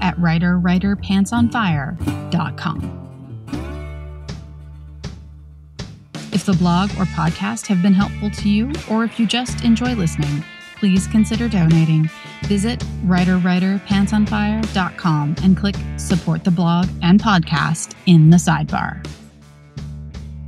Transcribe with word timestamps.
at 0.00 0.16
writerwriterpantsonfire.com. 0.16 3.02
If 6.32 6.44
the 6.44 6.54
blog 6.54 6.90
or 6.92 7.04
podcast 7.06 7.68
have 7.68 7.82
been 7.82 7.94
helpful 7.94 8.30
to 8.30 8.48
you, 8.48 8.72
or 8.90 9.04
if 9.04 9.18
you 9.18 9.26
just 9.26 9.64
enjoy 9.64 9.94
listening, 9.94 10.44
please 10.76 11.06
consider 11.06 11.48
donating. 11.48 12.10
Visit 12.42 12.80
writerwriterpantsonfire.com 13.06 15.36
and 15.42 15.56
click 15.56 15.76
support 15.96 16.44
the 16.44 16.50
blog 16.50 16.88
and 17.02 17.18
podcast 17.20 17.94
in 18.06 18.28
the 18.30 18.36
sidebar. 18.36 19.04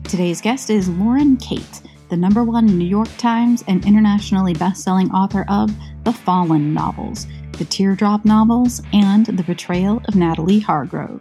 Today's 0.05 0.41
guest 0.41 0.71
is 0.71 0.89
Lauren 0.89 1.37
Kate, 1.39 1.83
the 2.11 2.17
number 2.17 2.45
one 2.45 2.67
New 2.67 2.87
York 2.87 3.09
Times 3.17 3.65
and 3.67 3.85
internationally 3.85 4.55
best-selling 4.55 5.11
author 5.11 5.45
of 5.49 5.73
The 6.05 6.13
Fallen 6.13 6.73
novels, 6.73 7.27
The 7.59 7.65
Teardrop 7.65 8.25
novels, 8.25 8.81
and 8.93 9.27
The 9.27 9.43
Betrayal 9.43 10.01
of 10.07 10.15
Natalie 10.15 10.61
Hargrove. 10.61 11.21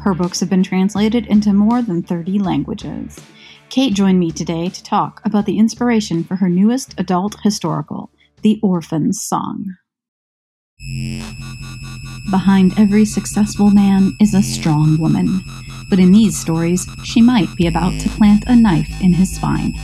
Her 0.00 0.14
books 0.14 0.40
have 0.40 0.48
been 0.48 0.62
translated 0.62 1.26
into 1.26 1.52
more 1.52 1.82
than 1.82 2.02
30 2.02 2.38
languages. 2.38 3.20
Kate 3.68 3.92
joined 3.92 4.18
me 4.18 4.30
today 4.30 4.70
to 4.70 4.82
talk 4.82 5.20
about 5.26 5.44
the 5.44 5.58
inspiration 5.58 6.24
for 6.24 6.36
her 6.36 6.48
newest 6.48 6.98
adult 6.98 7.36
historical, 7.42 8.10
The 8.40 8.58
Orphan's 8.62 9.20
Song. 9.24 9.74
Behind 12.30 12.72
every 12.78 13.04
successful 13.04 13.68
man 13.68 14.12
is 14.18 14.32
a 14.32 14.42
strong 14.42 14.98
woman, 14.98 15.42
but 15.90 15.98
in 15.98 16.12
these 16.12 16.40
stories, 16.40 16.86
she 17.04 17.20
might 17.20 17.54
be 17.56 17.66
about 17.66 18.00
to 18.00 18.08
plant 18.08 18.44
a 18.46 18.56
knife 18.56 18.88
in 19.02 19.12
his 19.12 19.36
spine. 19.36 19.74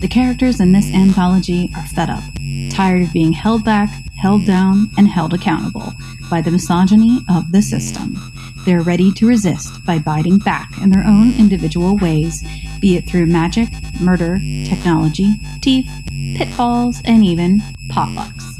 The 0.00 0.08
characters 0.08 0.58
in 0.58 0.72
this 0.72 0.90
anthology 0.92 1.70
are 1.76 1.86
fed 1.86 2.08
up, 2.08 2.24
tired 2.70 3.02
of 3.02 3.12
being 3.12 3.32
held 3.32 3.62
back, 3.62 3.90
held 4.24 4.46
down, 4.46 4.90
and 4.96 5.06
held 5.06 5.34
accountable 5.34 5.92
by 6.30 6.40
the 6.40 6.50
misogyny 6.50 7.20
of 7.28 7.52
the 7.52 7.60
system. 7.60 8.16
They're 8.64 8.80
ready 8.80 9.12
to 9.12 9.28
resist 9.28 9.84
by 9.84 9.98
biting 9.98 10.38
back 10.38 10.70
in 10.80 10.88
their 10.88 11.04
own 11.04 11.34
individual 11.38 11.98
ways, 11.98 12.42
be 12.80 12.96
it 12.96 13.06
through 13.06 13.26
magic, 13.26 13.68
murder, 14.00 14.38
technology, 14.64 15.34
teeth, 15.60 15.86
pitfalls, 16.38 17.02
and 17.04 17.22
even 17.22 17.60
potlucks. 17.90 18.54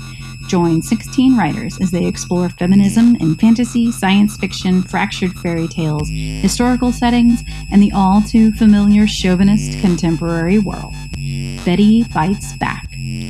Join 0.48 0.82
16 0.82 1.34
writers 1.34 1.80
as 1.80 1.90
they 1.90 2.04
explore 2.04 2.50
feminism 2.50 3.16
in 3.16 3.34
fantasy, 3.34 3.90
science 3.90 4.36
fiction, 4.36 4.82
fractured 4.82 5.32
fairy 5.32 5.66
tales, 5.66 6.10
historical 6.10 6.92
settings, 6.92 7.42
and 7.72 7.82
the 7.82 7.92
all 7.92 8.20
too 8.20 8.52
familiar 8.52 9.06
chauvinist 9.06 9.80
contemporary 9.80 10.58
world. 10.58 10.92
Betty 11.64 12.04
Bites 12.12 12.56
Back 12.58 12.86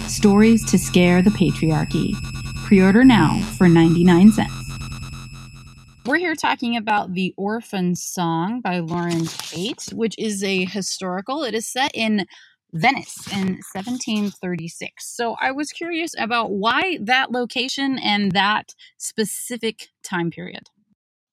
Stories 0.08 0.68
to 0.68 0.76
Scare 0.76 1.22
the 1.22 1.30
Patriarchy. 1.30 2.14
Pre 2.64 2.82
order 2.82 3.04
now 3.04 3.40
for 3.56 3.68
99 3.68 4.32
cents. 4.32 4.52
We're 6.04 6.18
here 6.18 6.34
talking 6.34 6.76
about 6.76 7.14
The 7.14 7.32
Orphan 7.36 7.94
Song 7.94 8.60
by 8.60 8.80
Lauren 8.80 9.26
Kate, 9.26 9.88
which 9.92 10.16
is 10.18 10.42
a 10.42 10.64
historical. 10.64 11.44
It 11.44 11.54
is 11.54 11.68
set 11.68 11.92
in 11.94 12.26
Venice 12.72 13.28
in 13.32 13.60
1736. 13.72 15.06
So 15.06 15.36
I 15.40 15.52
was 15.52 15.70
curious 15.70 16.12
about 16.18 16.50
why 16.50 16.98
that 17.02 17.30
location 17.30 18.00
and 18.00 18.32
that 18.32 18.74
specific 18.98 19.90
time 20.02 20.32
period. 20.32 20.64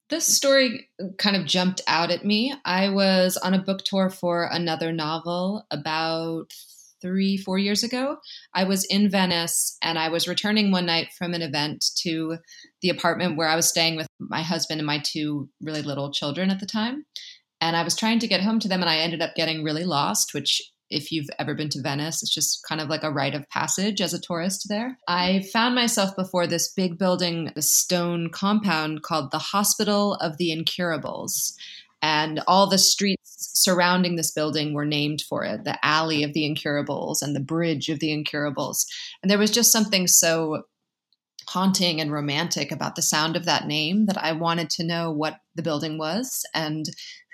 This 0.09 0.27
story 0.27 0.89
kind 1.17 1.35
of 1.35 1.45
jumped 1.45 1.81
out 1.87 2.11
at 2.11 2.25
me. 2.25 2.53
I 2.63 2.89
was 2.89 3.37
on 3.37 3.55
a 3.55 3.61
book 3.61 3.83
tour 3.85 4.09
for 4.09 4.43
another 4.51 4.91
novel 4.91 5.65
about 5.71 6.53
three, 7.01 7.37
four 7.37 7.57
years 7.57 7.83
ago. 7.83 8.17
I 8.53 8.63
was 8.63 8.85
in 8.89 9.09
Venice 9.09 9.77
and 9.81 9.97
I 9.97 10.09
was 10.09 10.27
returning 10.27 10.71
one 10.71 10.85
night 10.85 11.09
from 11.17 11.33
an 11.33 11.41
event 11.41 11.85
to 12.03 12.37
the 12.81 12.89
apartment 12.89 13.37
where 13.37 13.47
I 13.47 13.55
was 13.55 13.69
staying 13.69 13.95
with 13.95 14.07
my 14.19 14.41
husband 14.41 14.79
and 14.79 14.87
my 14.87 15.01
two 15.03 15.49
really 15.61 15.81
little 15.81 16.11
children 16.11 16.49
at 16.49 16.59
the 16.59 16.65
time. 16.65 17.05
And 17.59 17.75
I 17.75 17.83
was 17.83 17.95
trying 17.95 18.19
to 18.19 18.27
get 18.27 18.41
home 18.41 18.59
to 18.59 18.67
them 18.67 18.81
and 18.81 18.89
I 18.89 18.97
ended 18.97 19.21
up 19.21 19.35
getting 19.35 19.63
really 19.63 19.83
lost, 19.83 20.33
which 20.33 20.61
if 20.91 21.11
you've 21.11 21.29
ever 21.39 21.55
been 21.55 21.69
to 21.69 21.81
Venice, 21.81 22.21
it's 22.21 22.33
just 22.33 22.63
kind 22.67 22.81
of 22.81 22.89
like 22.89 23.03
a 23.03 23.11
rite 23.11 23.33
of 23.33 23.49
passage 23.49 24.01
as 24.01 24.13
a 24.13 24.19
tourist 24.19 24.67
there. 24.67 24.97
I 25.07 25.43
found 25.53 25.73
myself 25.73 26.15
before 26.15 26.47
this 26.47 26.71
big 26.73 26.99
building, 26.99 27.51
a 27.55 27.61
stone 27.61 28.29
compound 28.29 29.01
called 29.01 29.31
the 29.31 29.39
Hospital 29.39 30.15
of 30.15 30.37
the 30.37 30.51
Incurables. 30.51 31.55
And 32.01 32.41
all 32.47 32.67
the 32.67 32.77
streets 32.77 33.51
surrounding 33.53 34.15
this 34.15 34.31
building 34.31 34.73
were 34.73 34.85
named 34.85 35.21
for 35.21 35.43
it 35.45 35.63
the 35.63 35.77
Alley 35.85 36.23
of 36.23 36.33
the 36.33 36.45
Incurables 36.45 37.21
and 37.21 37.35
the 37.35 37.39
Bridge 37.39 37.89
of 37.89 37.99
the 37.99 38.11
Incurables. 38.11 38.85
And 39.21 39.29
there 39.29 39.37
was 39.37 39.51
just 39.51 39.71
something 39.71 40.07
so 40.07 40.63
haunting 41.47 41.99
and 41.99 42.11
romantic 42.11 42.71
about 42.71 42.95
the 42.95 43.01
sound 43.01 43.35
of 43.35 43.45
that 43.45 43.67
name 43.67 44.05
that 44.05 44.17
I 44.17 44.31
wanted 44.31 44.69
to 44.71 44.85
know 44.85 45.11
what 45.11 45.39
the 45.55 45.63
building 45.63 45.97
was 45.97 46.43
and 46.53 46.85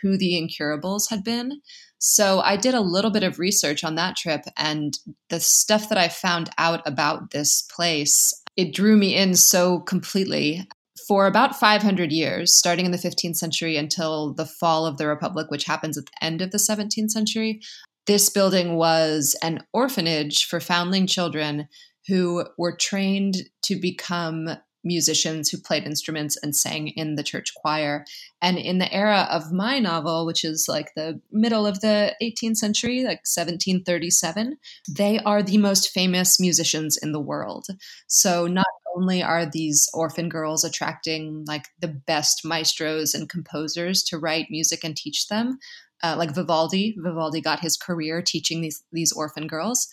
who 0.01 0.17
the 0.17 0.38
Incurables 0.38 1.09
had 1.09 1.23
been. 1.23 1.61
So 2.00 2.41
I 2.41 2.57
did 2.57 2.73
a 2.73 2.81
little 2.81 3.11
bit 3.11 3.23
of 3.23 3.39
research 3.39 3.83
on 3.83 3.95
that 3.95 4.16
trip, 4.16 4.41
and 4.56 4.97
the 5.29 5.39
stuff 5.39 5.89
that 5.89 5.97
I 5.97 6.09
found 6.09 6.50
out 6.57 6.81
about 6.85 7.31
this 7.31 7.63
place, 7.63 8.33
it 8.56 8.73
drew 8.73 8.95
me 8.95 9.16
in 9.16 9.35
so 9.35 9.79
completely. 9.79 10.67
For 11.07 11.25
about 11.25 11.57
500 11.57 12.12
years, 12.12 12.53
starting 12.53 12.85
in 12.85 12.91
the 12.91 12.97
15th 12.97 13.38
century 13.38 13.78
until 13.78 14.34
the 14.34 14.45
fall 14.45 14.85
of 14.85 14.97
the 14.97 15.07
Republic, 15.07 15.50
which 15.50 15.63
happens 15.63 15.97
at 15.97 16.06
the 16.06 16.23
end 16.25 16.41
of 16.41 16.51
the 16.51 16.57
17th 16.57 17.12
century, 17.12 17.62
this 18.07 18.29
building 18.29 18.75
was 18.75 19.35
an 19.41 19.63
orphanage 19.72 20.45
for 20.45 20.59
foundling 20.59 21.07
children 21.07 21.69
who 22.07 22.45
were 22.57 22.75
trained 22.75 23.38
to 23.63 23.79
become 23.79 24.50
musicians 24.83 25.49
who 25.49 25.57
played 25.57 25.83
instruments 25.83 26.38
and 26.41 26.55
sang 26.55 26.88
in 26.89 27.15
the 27.15 27.23
church 27.23 27.53
choir. 27.55 28.05
And 28.41 28.57
in 28.57 28.77
the 28.77 28.91
era 28.93 29.27
of 29.31 29.51
my 29.51 29.79
novel, 29.79 30.25
which 30.25 30.43
is 30.43 30.67
like 30.69 30.93
the 30.95 31.19
middle 31.31 31.65
of 31.65 31.81
the 31.81 32.15
18th 32.21 32.57
century, 32.57 32.99
like 32.99 33.25
1737, 33.25 34.57
they 34.89 35.19
are 35.19 35.43
the 35.43 35.57
most 35.57 35.89
famous 35.89 36.39
musicians 36.39 36.97
in 36.97 37.11
the 37.11 37.19
world. 37.19 37.67
So 38.07 38.47
not 38.47 38.65
only 38.95 39.21
are 39.21 39.45
these 39.45 39.89
orphan 39.93 40.29
girls 40.29 40.63
attracting 40.63 41.45
like 41.47 41.67
the 41.79 41.88
best 41.88 42.41
maestros 42.44 43.13
and 43.13 43.29
composers 43.29 44.03
to 44.03 44.17
write 44.17 44.47
music 44.49 44.83
and 44.83 44.95
teach 44.95 45.27
them, 45.27 45.59
uh, 46.03 46.15
like 46.17 46.33
Vivaldi. 46.33 46.95
Vivaldi 46.97 47.41
got 47.41 47.59
his 47.59 47.77
career 47.77 48.21
teaching 48.21 48.61
these 48.61 48.83
these 48.91 49.11
orphan 49.11 49.47
girls. 49.47 49.87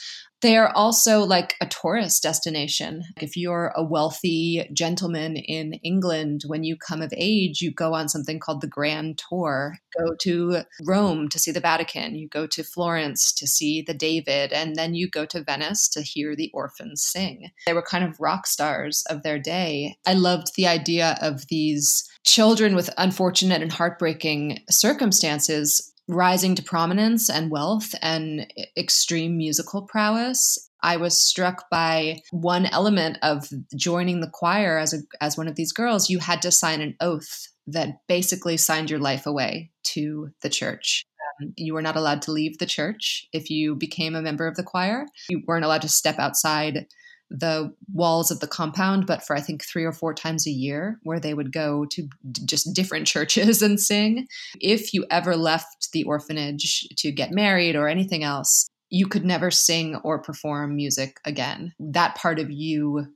They 0.45 0.59
are 0.59 0.71
also 0.77 1.21
like 1.21 1.55
a 1.63 1.67
tourist 1.67 2.23
destination. 2.23 3.03
If 3.19 3.35
you're 3.35 3.73
a 3.75 3.83
wealthy 3.83 4.69
gentleman 4.75 5.37
in 5.37 5.73
England, 5.83 6.43
when 6.47 6.65
you 6.65 6.77
come 6.77 7.01
of 7.01 7.15
age, 7.17 7.63
you 7.63 7.73
go 7.73 7.95
on 7.95 8.11
something 8.11 8.39
called 8.39 8.61
the 8.61 8.67
Grand 8.67 9.23
Tour. 9.27 9.79
Go 9.99 10.15
to 10.21 10.65
Rome 10.85 11.31
to 11.31 11.39
see 11.39 11.51
the 11.51 11.61
Vatican, 11.61 12.15
you 12.15 12.29
go 12.29 12.47
to 12.47 12.63
Florence 12.63 13.33
to 13.33 13.47
see 13.47 13.81
the 13.81 13.95
David, 13.95 14.53
and 14.53 14.77
then 14.77 14.93
you 14.93 15.09
go 15.09 15.25
to 15.25 15.43
Venice 15.43 15.89
to 15.89 16.03
hear 16.03 16.37
the 16.37 16.51
orphans 16.53 17.03
sing. 17.03 17.49
They 17.65 17.73
were 17.73 17.81
kind 17.81 18.05
of 18.05 18.21
rock 18.21 18.47
stars 18.47 19.03
of 19.09 19.23
their 19.23 19.39
day. 19.39 19.97
I 20.07 20.13
loved 20.13 20.57
the 20.57 20.67
idea 20.67 21.17
of 21.23 21.47
these 21.49 22.07
children 22.27 22.75
with 22.75 22.91
unfortunate 22.99 23.63
and 23.63 23.73
heartbreaking 23.73 24.59
circumstances 24.69 25.94
rising 26.09 26.55
to 26.55 26.63
prominence 26.63 27.31
and 27.31 27.51
wealth 27.51 27.95
and 28.03 28.47
extreme 28.77 29.37
musical 29.37 29.83
prowess. 29.83 30.59
I 30.83 30.99
was 30.99 31.19
struck 31.21 31.71
by 31.71 32.21
one 32.31 32.67
element 32.67 33.19
of 33.23 33.49
joining 33.75 34.21
the 34.21 34.31
choir 34.31 34.79
as 34.79 34.93
a 34.93 34.99
as 35.21 35.37
one 35.37 35.49
of 35.49 35.57
these 35.57 35.73
girls. 35.73 36.11
You 36.11 36.19
had 36.19 36.43
to 36.43 36.51
sign 36.51 36.83
an 36.83 36.95
oath 37.01 37.49
that 37.67 38.01
basically 38.07 38.59
signed 38.59 38.91
your 38.91 39.01
life 39.01 39.27
away 39.27 39.71
to 39.85 40.31
the 40.43 40.51
church. 40.51 41.05
Um, 41.41 41.55
you 41.57 41.73
were 41.73 41.83
not 41.83 41.97
allowed 41.97 42.21
to 42.23 42.33
leave 42.33 42.59
the 42.59 42.67
church 42.67 43.27
if 43.33 43.49
you 43.49 43.75
became 43.75 44.15
a 44.15 44.23
member 44.23 44.47
of 44.47 44.57
the 44.57 44.63
choir. 44.63 45.07
You 45.31 45.43
weren't 45.47 45.65
allowed 45.65 45.83
to 45.83 45.89
step 45.89 46.19
outside 46.19 46.87
the 47.35 47.75
walls 47.93 48.31
of 48.31 48.41
the 48.41 48.47
compound, 48.47 49.07
but 49.07 49.25
for 49.25 49.35
I 49.37 49.41
think 49.41 49.65
three 49.65 49.85
or 49.85 49.93
four 49.93 50.15
times 50.15 50.47
a 50.47 50.51
year, 50.51 51.01
where 51.03 51.19
they 51.19 51.35
would 51.35 51.53
go 51.53 51.85
to 51.87 52.09
just 52.47 52.73
different 52.75 53.07
churches 53.15 53.61
and 53.61 53.81
sing. 53.81 54.27
If 54.61 54.95
you 54.95 55.05
ever 55.11 55.37
left 55.37 55.93
the 55.93 56.05
orphanage 56.05 56.89
to 56.99 57.11
get 57.11 57.33
married 57.33 57.77
or 57.77 57.89
anything 57.89 58.23
else, 58.23 58.69
you 58.91 59.07
could 59.07 59.25
never 59.25 59.51
sing 59.51 59.97
or 60.05 60.23
perform 60.23 60.77
music 60.77 61.19
again. 61.25 61.73
That 61.81 62.15
part 62.15 62.39
of 62.39 62.51
you 62.51 63.07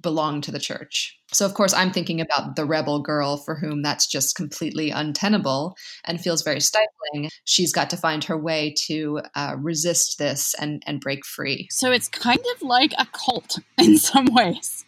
belong 0.00 0.40
to 0.42 0.50
the 0.50 0.58
church. 0.58 1.18
So, 1.32 1.44
of 1.44 1.54
course, 1.54 1.74
I'm 1.74 1.90
thinking 1.90 2.20
about 2.20 2.56
the 2.56 2.64
rebel 2.64 3.00
girl 3.00 3.36
for 3.36 3.56
whom 3.56 3.82
that's 3.82 4.06
just 4.06 4.36
completely 4.36 4.90
untenable 4.90 5.76
and 6.04 6.20
feels 6.20 6.42
very 6.42 6.60
stifling. 6.60 7.30
She's 7.44 7.72
got 7.72 7.90
to 7.90 7.96
find 7.96 8.22
her 8.24 8.38
way 8.38 8.74
to 8.86 9.20
uh, 9.34 9.56
resist 9.58 10.18
this 10.18 10.54
and, 10.60 10.82
and 10.86 11.00
break 11.00 11.26
free. 11.26 11.68
So, 11.70 11.92
it's 11.92 12.08
kind 12.08 12.44
of 12.54 12.62
like 12.62 12.92
a 12.98 13.06
cult 13.06 13.58
in 13.78 13.98
some 13.98 14.26
ways. 14.32 14.85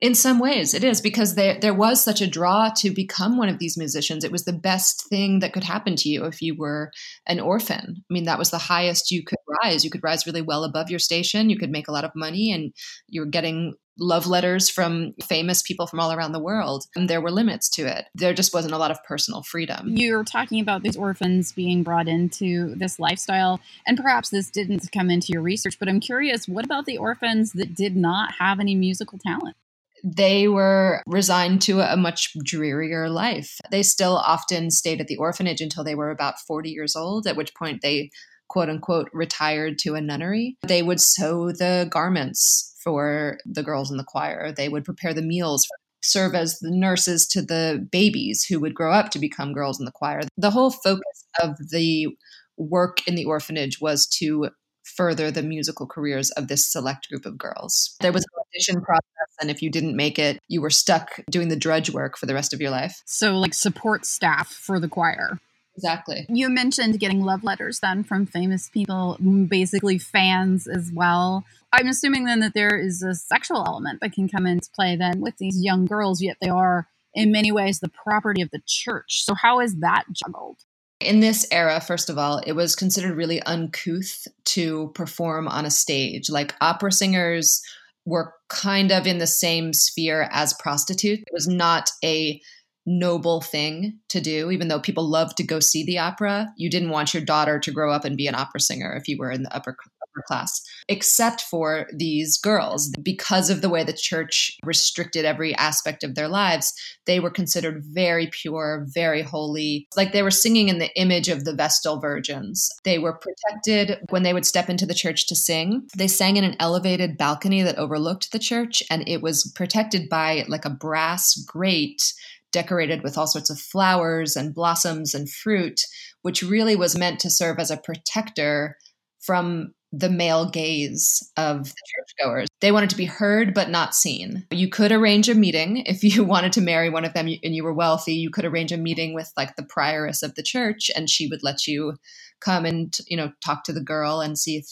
In 0.00 0.14
some 0.14 0.38
ways, 0.38 0.74
it 0.74 0.84
is 0.84 1.00
because 1.00 1.34
there 1.34 1.58
there 1.58 1.74
was 1.74 2.02
such 2.02 2.20
a 2.20 2.26
draw 2.28 2.70
to 2.76 2.90
become 2.90 3.36
one 3.36 3.48
of 3.48 3.58
these 3.58 3.76
musicians. 3.76 4.22
It 4.22 4.30
was 4.30 4.44
the 4.44 4.52
best 4.52 5.08
thing 5.08 5.40
that 5.40 5.52
could 5.52 5.64
happen 5.64 5.96
to 5.96 6.08
you 6.08 6.24
if 6.24 6.40
you 6.40 6.54
were 6.56 6.92
an 7.26 7.40
orphan. 7.40 7.96
I 7.98 8.12
mean, 8.12 8.24
that 8.24 8.38
was 8.38 8.50
the 8.50 8.58
highest 8.58 9.10
you 9.10 9.24
could 9.24 9.38
rise. 9.62 9.84
You 9.84 9.90
could 9.90 10.04
rise 10.04 10.24
really 10.24 10.42
well 10.42 10.62
above 10.62 10.88
your 10.88 11.00
station. 11.00 11.50
You 11.50 11.58
could 11.58 11.70
make 11.70 11.88
a 11.88 11.92
lot 11.92 12.04
of 12.04 12.12
money, 12.14 12.52
and 12.52 12.72
you 13.08 13.22
were 13.22 13.26
getting 13.26 13.74
love 13.98 14.28
letters 14.28 14.70
from 14.70 15.14
famous 15.24 15.62
people 15.62 15.88
from 15.88 15.98
all 15.98 16.12
around 16.12 16.30
the 16.30 16.38
world. 16.38 16.84
And 16.94 17.10
there 17.10 17.20
were 17.20 17.32
limits 17.32 17.68
to 17.70 17.82
it. 17.82 18.04
There 18.14 18.32
just 18.32 18.54
wasn't 18.54 18.74
a 18.74 18.78
lot 18.78 18.92
of 18.92 19.02
personal 19.02 19.42
freedom. 19.42 19.96
You're 19.96 20.22
talking 20.22 20.60
about 20.60 20.84
these 20.84 20.96
orphans 20.96 21.50
being 21.50 21.82
brought 21.82 22.06
into 22.06 22.76
this 22.76 23.00
lifestyle, 23.00 23.58
and 23.84 23.98
perhaps 23.98 24.30
this 24.30 24.48
didn't 24.48 24.92
come 24.92 25.10
into 25.10 25.32
your 25.32 25.42
research, 25.42 25.76
but 25.80 25.88
I'm 25.88 25.98
curious 25.98 26.46
what 26.46 26.64
about 26.64 26.86
the 26.86 26.98
orphans 26.98 27.52
that 27.54 27.74
did 27.74 27.96
not 27.96 28.34
have 28.38 28.60
any 28.60 28.76
musical 28.76 29.18
talent? 29.18 29.56
They 30.04 30.48
were 30.48 31.02
resigned 31.06 31.62
to 31.62 31.80
a 31.80 31.96
much 31.96 32.32
drearier 32.44 33.08
life. 33.08 33.58
They 33.70 33.82
still 33.82 34.16
often 34.16 34.70
stayed 34.70 35.00
at 35.00 35.06
the 35.06 35.16
orphanage 35.16 35.60
until 35.60 35.84
they 35.84 35.94
were 35.94 36.10
about 36.10 36.40
40 36.40 36.70
years 36.70 36.96
old, 36.96 37.26
at 37.26 37.36
which 37.36 37.54
point 37.54 37.82
they 37.82 38.10
quote 38.48 38.70
unquote 38.70 39.10
retired 39.12 39.78
to 39.80 39.94
a 39.94 40.00
nunnery. 40.00 40.56
They 40.66 40.82
would 40.82 41.00
sew 41.00 41.52
the 41.52 41.88
garments 41.90 42.74
for 42.82 43.38
the 43.44 43.62
girls 43.62 43.90
in 43.90 43.98
the 43.98 44.04
choir, 44.04 44.52
they 44.52 44.68
would 44.68 44.84
prepare 44.84 45.12
the 45.12 45.20
meals 45.20 45.66
serve 46.02 46.34
as 46.34 46.58
the 46.60 46.70
nurses 46.70 47.26
to 47.26 47.42
the 47.42 47.86
babies 47.90 48.44
who 48.44 48.60
would 48.60 48.74
grow 48.74 48.92
up 48.92 49.10
to 49.10 49.18
become 49.18 49.52
girls 49.52 49.78
in 49.78 49.84
the 49.84 49.92
choir. 49.92 50.20
The 50.36 50.50
whole 50.50 50.70
focus 50.70 51.26
of 51.42 51.56
the 51.70 52.08
work 52.56 53.06
in 53.06 53.14
the 53.14 53.24
orphanage 53.24 53.80
was 53.80 54.06
to 54.06 54.50
further 54.88 55.30
the 55.30 55.42
musical 55.42 55.86
careers 55.86 56.30
of 56.32 56.48
this 56.48 56.66
select 56.66 57.08
group 57.08 57.26
of 57.26 57.38
girls. 57.38 57.96
There 58.00 58.12
was 58.12 58.24
an 58.24 58.42
audition 58.46 58.82
process, 58.82 59.34
and 59.40 59.50
if 59.50 59.62
you 59.62 59.70
didn't 59.70 59.96
make 59.96 60.18
it, 60.18 60.38
you 60.48 60.60
were 60.60 60.70
stuck 60.70 61.20
doing 61.30 61.48
the 61.48 61.56
drudge 61.56 61.90
work 61.90 62.16
for 62.16 62.26
the 62.26 62.34
rest 62.34 62.52
of 62.52 62.60
your 62.60 62.70
life. 62.70 63.02
So, 63.06 63.38
like 63.38 63.54
support 63.54 64.06
staff 64.06 64.48
for 64.48 64.80
the 64.80 64.88
choir. 64.88 65.38
Exactly. 65.76 66.26
You 66.28 66.48
mentioned 66.48 66.98
getting 66.98 67.22
love 67.22 67.44
letters 67.44 67.78
then 67.78 68.02
from 68.02 68.26
famous 68.26 68.68
people, 68.68 69.16
basically 69.48 69.96
fans 69.96 70.66
as 70.66 70.90
well. 70.92 71.44
I'm 71.72 71.86
assuming 71.86 72.24
then 72.24 72.40
that 72.40 72.54
there 72.54 72.76
is 72.76 73.02
a 73.02 73.14
sexual 73.14 73.64
element 73.64 74.00
that 74.00 74.12
can 74.12 74.28
come 74.28 74.44
into 74.44 74.68
play 74.74 74.96
then 74.96 75.20
with 75.20 75.36
these 75.38 75.62
young 75.62 75.86
girls, 75.86 76.20
yet 76.20 76.38
they 76.40 76.48
are 76.48 76.88
in 77.14 77.30
many 77.30 77.52
ways 77.52 77.78
the 77.78 77.88
property 77.88 78.42
of 78.42 78.50
the 78.50 78.60
church. 78.66 79.22
So, 79.24 79.34
how 79.34 79.60
is 79.60 79.76
that 79.76 80.06
juggled? 80.12 80.58
In 81.00 81.20
this 81.20 81.46
era, 81.52 81.80
first 81.80 82.10
of 82.10 82.18
all, 82.18 82.38
it 82.44 82.52
was 82.52 82.74
considered 82.74 83.16
really 83.16 83.40
uncouth 83.42 84.26
to 84.46 84.90
perform 84.94 85.46
on 85.46 85.64
a 85.64 85.70
stage. 85.70 86.28
Like 86.28 86.54
opera 86.60 86.90
singers 86.90 87.62
were 88.04 88.34
kind 88.48 88.90
of 88.90 89.06
in 89.06 89.18
the 89.18 89.26
same 89.26 89.72
sphere 89.72 90.28
as 90.32 90.54
prostitutes. 90.54 91.22
It 91.22 91.32
was 91.32 91.46
not 91.46 91.90
a 92.02 92.40
noble 92.88 93.40
thing 93.42 93.98
to 94.08 94.20
do, 94.20 94.50
even 94.50 94.68
though 94.68 94.80
people 94.80 95.08
loved 95.08 95.36
to 95.36 95.44
go 95.44 95.60
see 95.60 95.84
the 95.84 95.98
opera. 95.98 96.48
You 96.56 96.70
didn't 96.70 96.90
want 96.90 97.12
your 97.12 97.22
daughter 97.22 97.60
to 97.60 97.70
grow 97.70 97.92
up 97.92 98.04
and 98.04 98.16
be 98.16 98.26
an 98.26 98.34
opera 98.34 98.60
singer 98.60 98.94
if 98.96 99.06
you 99.06 99.18
were 99.18 99.30
in 99.30 99.42
the 99.42 99.54
upper 99.54 99.76
upper 100.02 100.24
class, 100.26 100.62
except 100.88 101.42
for 101.42 101.86
these 101.94 102.38
girls. 102.38 102.90
Because 103.02 103.50
of 103.50 103.60
the 103.60 103.68
way 103.68 103.84
the 103.84 103.92
church 103.92 104.56
restricted 104.64 105.24
every 105.24 105.54
aspect 105.56 106.02
of 106.02 106.14
their 106.14 106.28
lives, 106.28 106.72
they 107.06 107.20
were 107.20 107.30
considered 107.30 107.84
very 107.84 108.28
pure, 108.32 108.86
very 108.88 109.22
holy. 109.22 109.86
Like 109.96 110.12
they 110.12 110.22
were 110.22 110.30
singing 110.30 110.68
in 110.68 110.78
the 110.78 110.94
image 110.98 111.28
of 111.28 111.44
the 111.44 111.54
Vestal 111.54 112.00
Virgins. 112.00 112.68
They 112.84 112.98
were 112.98 113.18
protected 113.18 113.98
when 114.10 114.22
they 114.22 114.32
would 114.32 114.46
step 114.46 114.68
into 114.68 114.86
the 114.86 114.94
church 114.94 115.26
to 115.26 115.36
sing. 115.36 115.86
They 115.96 116.08
sang 116.08 116.36
in 116.36 116.44
an 116.44 116.56
elevated 116.58 117.18
balcony 117.18 117.62
that 117.62 117.78
overlooked 117.78 118.32
the 118.32 118.38
church, 118.38 118.82
and 118.90 119.06
it 119.08 119.22
was 119.22 119.52
protected 119.54 120.08
by 120.08 120.44
like 120.48 120.64
a 120.64 120.70
brass 120.70 121.34
grate 121.46 122.12
decorated 122.50 123.02
with 123.02 123.18
all 123.18 123.26
sorts 123.26 123.50
of 123.50 123.58
flowers 123.58 124.36
and 124.36 124.54
blossoms 124.54 125.14
and 125.14 125.30
fruit, 125.30 125.82
which 126.22 126.42
really 126.42 126.76
was 126.76 126.96
meant 126.96 127.20
to 127.20 127.30
serve 127.30 127.58
as 127.58 127.70
a 127.70 127.76
protector 127.76 128.76
from 129.20 129.74
the 129.92 130.10
male 130.10 130.50
gaze 130.50 131.30
of 131.36 131.64
the 131.64 131.82
churchgoers. 132.18 132.48
They 132.60 132.72
wanted 132.72 132.90
to 132.90 132.96
be 132.96 133.06
heard 133.06 133.54
but 133.54 133.70
not 133.70 133.94
seen. 133.94 134.46
You 134.50 134.68
could 134.68 134.92
arrange 134.92 135.28
a 135.28 135.34
meeting 135.34 135.78
if 135.86 136.04
you 136.04 136.24
wanted 136.24 136.52
to 136.54 136.60
marry 136.60 136.90
one 136.90 137.04
of 137.04 137.14
them 137.14 137.28
and 137.42 137.54
you 137.54 137.64
were 137.64 137.72
wealthy. 137.72 138.14
You 138.14 138.30
could 138.30 138.44
arrange 138.44 138.72
a 138.72 138.76
meeting 138.76 139.14
with 139.14 139.32
like 139.36 139.56
the 139.56 139.62
prioress 139.62 140.22
of 140.22 140.34
the 140.34 140.42
church, 140.42 140.90
and 140.94 141.08
she 141.08 141.28
would 141.28 141.42
let 141.42 141.66
you 141.66 141.96
come 142.40 142.64
and 142.64 142.96
you 143.06 143.16
know 143.16 143.32
talk 143.44 143.64
to 143.64 143.72
the 143.72 143.80
girl 143.80 144.20
and 144.20 144.38
see 144.38 144.56
if 144.56 144.66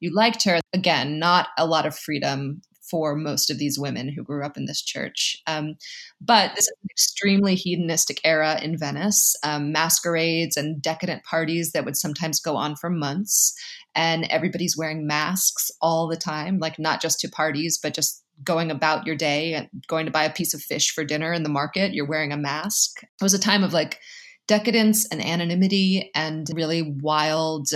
you 0.00 0.14
liked 0.14 0.44
her. 0.44 0.60
Again, 0.72 1.18
not 1.18 1.48
a 1.56 1.66
lot 1.66 1.86
of 1.86 1.98
freedom 1.98 2.60
for 2.90 3.14
most 3.14 3.50
of 3.50 3.58
these 3.58 3.78
women 3.78 4.08
who 4.08 4.22
grew 4.22 4.44
up 4.44 4.56
in 4.56 4.66
this 4.66 4.82
church. 4.82 5.42
Um, 5.46 5.76
but 6.20 6.50
this 6.54 6.64
is 6.64 6.74
an 6.82 6.88
extremely 6.90 7.54
hedonistic 7.54 8.20
era 8.24 8.58
in 8.62 8.78
Venice 8.78 9.34
um, 9.42 9.72
masquerades 9.72 10.56
and 10.56 10.80
decadent 10.80 11.24
parties 11.24 11.72
that 11.72 11.84
would 11.84 11.96
sometimes 11.96 12.40
go 12.40 12.56
on 12.56 12.76
for 12.76 12.90
months. 12.90 13.54
And 13.94 14.24
everybody's 14.30 14.76
wearing 14.76 15.06
masks 15.06 15.70
all 15.80 16.06
the 16.06 16.16
time, 16.16 16.58
like 16.58 16.78
not 16.78 17.00
just 17.00 17.20
to 17.20 17.28
parties, 17.28 17.78
but 17.82 17.94
just 17.94 18.22
going 18.44 18.70
about 18.70 19.06
your 19.06 19.16
day 19.16 19.54
and 19.54 19.68
going 19.86 20.04
to 20.06 20.12
buy 20.12 20.24
a 20.24 20.32
piece 20.32 20.52
of 20.52 20.62
fish 20.62 20.92
for 20.92 21.04
dinner 21.04 21.32
in 21.32 21.42
the 21.42 21.48
market. 21.48 21.94
You're 21.94 22.06
wearing 22.06 22.32
a 22.32 22.36
mask. 22.36 23.02
It 23.02 23.22
was 23.22 23.34
a 23.34 23.38
time 23.38 23.64
of 23.64 23.72
like 23.72 23.98
decadence 24.46 25.06
and 25.06 25.24
anonymity 25.24 26.10
and 26.14 26.46
really 26.54 26.82
wild 26.82 27.68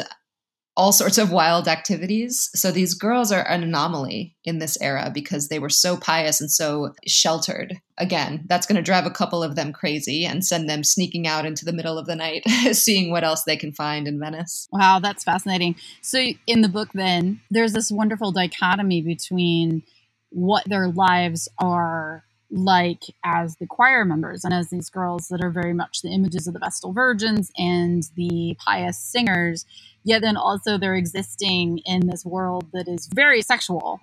all 0.77 0.93
sorts 0.93 1.19
of 1.19 1.33
wild 1.33 1.69
activities. 1.69 2.49
So 2.55 2.71
these 2.71 2.95
girls 2.95 3.33
are 3.33 3.47
an 3.49 3.63
anomaly 3.63 4.37
in 4.45 4.61
this 4.61 4.81
era 4.81 5.11
because 5.13 5.49
they 5.49 5.59
were 5.59 5.69
so 5.69 5.97
pious 5.97 6.41
and 6.41 6.51
so 6.51 6.95
sheltered. 7.07 7.81
Again, 7.99 8.45
that's 8.47 8.67
going 8.67 8.77
to 8.77 8.83
drive 8.83 9.05
a 9.05 9.11
couple 9.11 9.43
of 9.43 9.57
them 9.57 9.73
crazy 9.73 10.25
and 10.25 10.45
send 10.45 10.71
them 10.71 10.85
sneaking 10.85 11.27
out 11.27 11.45
into 11.45 11.65
the 11.65 11.73
middle 11.73 11.99
of 11.99 12.07
the 12.07 12.17
night, 12.17 12.45
seeing 12.73 13.11
what 13.11 13.25
else 13.25 13.43
they 13.43 13.57
can 13.57 13.73
find 13.73 14.07
in 14.09 14.19
Venice. 14.19 14.69
Wow, 14.73 15.01
that's 15.01 15.25
fascinating. 15.25 15.77
So 16.03 16.25
in 16.47 16.63
the 16.63 16.69
book, 16.69 16.89
then, 16.95 17.41
there's 17.51 17.73
this 17.73 17.91
wonderful 17.91 18.33
dichotomy 18.33 19.03
between 19.03 19.83
what 20.31 20.65
their 20.67 20.89
lives 20.89 21.49
are 21.59 22.25
like 22.51 23.03
as 23.25 23.57
the 23.57 23.67
choir 23.67 24.05
members 24.05 24.45
and 24.45 24.53
as 24.53 24.71
these 24.71 24.91
girls 24.91 25.29
that 25.29 25.43
are 25.43 25.51
very 25.51 25.73
much 25.73 26.03
the 26.03 26.11
images 26.11 26.47
of 26.47 26.55
the 26.55 26.61
Vestal 26.61 26.93
Virgins 26.93 27.51
and 27.57 28.05
the 28.17 28.57
pious 28.65 28.99
singers 28.99 29.65
yet 30.05 30.23
then 30.23 30.37
also 30.37 30.79
they're 30.79 30.95
existing 30.97 31.79
in 31.79 32.07
this 32.07 32.25
world 32.25 32.67
that 32.73 32.89
is 32.89 33.09
very 33.15 33.43
sexual 33.43 34.01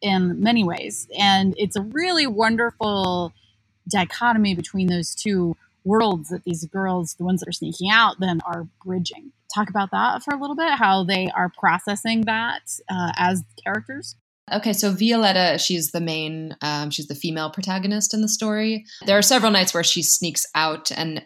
in 0.00 0.40
many 0.40 0.64
ways. 0.64 1.08
And 1.18 1.54
it's 1.56 1.76
a 1.76 1.82
really 1.82 2.26
wonderful 2.26 3.32
dichotomy 3.88 4.54
between 4.54 4.86
those 4.86 5.14
two 5.14 5.56
worlds 5.84 6.28
that 6.28 6.44
these 6.44 6.64
girls, 6.66 7.14
the 7.14 7.24
ones 7.24 7.40
that 7.40 7.48
are 7.48 7.52
sneaking 7.52 7.90
out, 7.90 8.16
then 8.20 8.40
are 8.44 8.66
bridging. 8.84 9.32
Talk 9.54 9.68
about 9.68 9.90
that 9.90 10.22
for 10.22 10.34
a 10.34 10.40
little 10.40 10.56
bit, 10.56 10.72
how 10.74 11.04
they 11.04 11.30
are 11.34 11.50
processing 11.58 12.22
that 12.22 12.78
uh, 12.88 13.12
as 13.16 13.42
characters. 13.64 14.14
Okay, 14.52 14.72
so 14.72 14.92
Violetta, 14.92 15.58
she's 15.58 15.92
the 15.92 16.00
main, 16.00 16.56
um, 16.62 16.90
she's 16.90 17.06
the 17.06 17.14
female 17.14 17.50
protagonist 17.50 18.14
in 18.14 18.20
the 18.20 18.28
story. 18.28 18.84
There 19.06 19.18
are 19.18 19.22
several 19.22 19.52
nights 19.52 19.72
where 19.72 19.84
she 19.84 20.02
sneaks 20.02 20.46
out, 20.54 20.90
and 20.92 21.24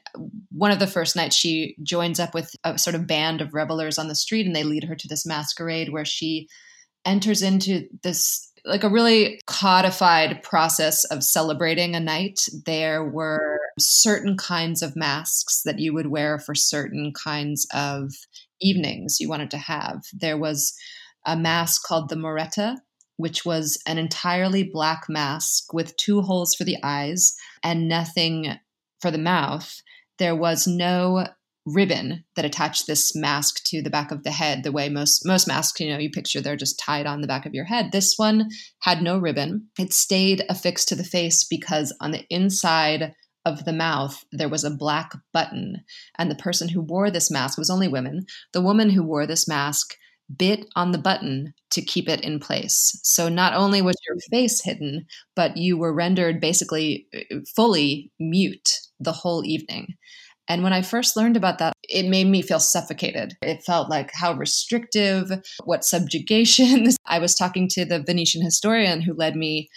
one 0.50 0.70
of 0.70 0.78
the 0.78 0.86
first 0.86 1.16
nights 1.16 1.36
she 1.36 1.76
joins 1.82 2.20
up 2.20 2.34
with 2.34 2.54
a 2.64 2.78
sort 2.78 2.94
of 2.94 3.06
band 3.06 3.40
of 3.40 3.54
revelers 3.54 3.98
on 3.98 4.08
the 4.08 4.14
street, 4.14 4.46
and 4.46 4.54
they 4.54 4.62
lead 4.62 4.84
her 4.84 4.94
to 4.94 5.08
this 5.08 5.26
masquerade 5.26 5.90
where 5.90 6.04
she 6.04 6.48
enters 7.04 7.42
into 7.42 7.86
this 8.02 8.50
like 8.66 8.82
a 8.82 8.88
really 8.88 9.40
codified 9.46 10.42
process 10.42 11.04
of 11.04 11.22
celebrating 11.22 11.94
a 11.94 12.00
night. 12.00 12.40
There 12.64 13.04
were 13.04 13.60
certain 13.78 14.36
kinds 14.36 14.80
of 14.80 14.96
masks 14.96 15.62
that 15.64 15.78
you 15.78 15.92
would 15.92 16.06
wear 16.06 16.38
for 16.38 16.54
certain 16.54 17.12
kinds 17.12 17.66
of 17.74 18.12
evenings 18.60 19.20
you 19.20 19.28
wanted 19.28 19.50
to 19.50 19.58
have. 19.58 20.02
There 20.14 20.38
was 20.38 20.74
a 21.26 21.36
mask 21.36 21.82
called 21.86 22.08
the 22.08 22.16
Moretta, 22.16 22.76
which 23.16 23.44
was 23.44 23.78
an 23.86 23.98
entirely 23.98 24.62
black 24.62 25.04
mask 25.08 25.72
with 25.72 25.96
two 25.96 26.22
holes 26.22 26.54
for 26.54 26.64
the 26.64 26.78
eyes 26.82 27.34
and 27.62 27.88
nothing 27.88 28.58
for 29.00 29.10
the 29.10 29.18
mouth. 29.18 29.80
There 30.18 30.36
was 30.36 30.66
no 30.66 31.26
ribbon 31.66 32.24
that 32.36 32.44
attached 32.44 32.86
this 32.86 33.14
mask 33.16 33.62
to 33.64 33.80
the 33.80 33.90
back 33.90 34.10
of 34.10 34.22
the 34.22 34.30
head 34.30 34.62
the 34.62 34.72
way 34.72 34.88
most 34.90 35.24
most 35.24 35.48
masks 35.48 35.80
you 35.80 35.88
know 35.88 35.98
you 35.98 36.10
picture 36.10 36.38
they're 36.38 36.56
just 36.56 36.78
tied 36.78 37.06
on 37.06 37.22
the 37.22 37.26
back 37.26 37.46
of 37.46 37.54
your 37.54 37.64
head. 37.64 37.90
This 37.90 38.14
one 38.16 38.50
had 38.80 39.02
no 39.02 39.18
ribbon. 39.18 39.68
It 39.78 39.92
stayed 39.92 40.44
affixed 40.48 40.88
to 40.88 40.94
the 40.94 41.04
face 41.04 41.44
because 41.44 41.94
on 42.00 42.10
the 42.10 42.24
inside 42.28 43.14
of 43.46 43.64
the 43.64 43.72
mouth 43.72 44.24
there 44.32 44.48
was 44.48 44.64
a 44.64 44.70
black 44.70 45.12
button. 45.32 45.84
And 46.18 46.30
the 46.30 46.36
person 46.36 46.68
who 46.68 46.80
wore 46.80 47.10
this 47.10 47.30
mask 47.30 47.58
was 47.58 47.70
only 47.70 47.88
women. 47.88 48.26
The 48.52 48.62
woman 48.62 48.90
who 48.90 49.02
wore 49.02 49.26
this 49.26 49.48
mask 49.48 49.96
bit 50.34 50.66
on 50.76 50.92
the 50.92 50.98
button 50.98 51.54
to 51.70 51.82
keep 51.82 52.08
it 52.08 52.20
in 52.20 52.38
place. 52.38 52.98
So 53.02 53.28
not 53.28 53.54
only 53.54 53.82
was 53.82 53.96
your 54.08 54.16
face 54.30 54.62
hidden, 54.62 55.06
but 55.36 55.56
you 55.56 55.76
were 55.76 55.92
rendered 55.92 56.40
basically 56.40 57.06
uh, 57.14 57.36
fully 57.54 58.12
mute 58.18 58.80
the 59.00 59.12
whole 59.12 59.44
evening. 59.44 59.94
And 60.46 60.62
when 60.62 60.74
I 60.74 60.82
first 60.82 61.16
learned 61.16 61.36
about 61.36 61.58
that, 61.58 61.72
it 61.84 62.06
made 62.06 62.26
me 62.26 62.42
feel 62.42 62.60
suffocated. 62.60 63.34
It 63.40 63.62
felt 63.64 63.88
like 63.88 64.10
how 64.12 64.34
restrictive, 64.34 65.30
what 65.64 65.84
subjugation. 65.84 66.88
I 67.06 67.18
was 67.18 67.34
talking 67.34 67.66
to 67.70 67.84
the 67.84 68.02
Venetian 68.02 68.42
historian 68.42 69.00
who 69.00 69.14
led 69.14 69.36
me 69.36 69.68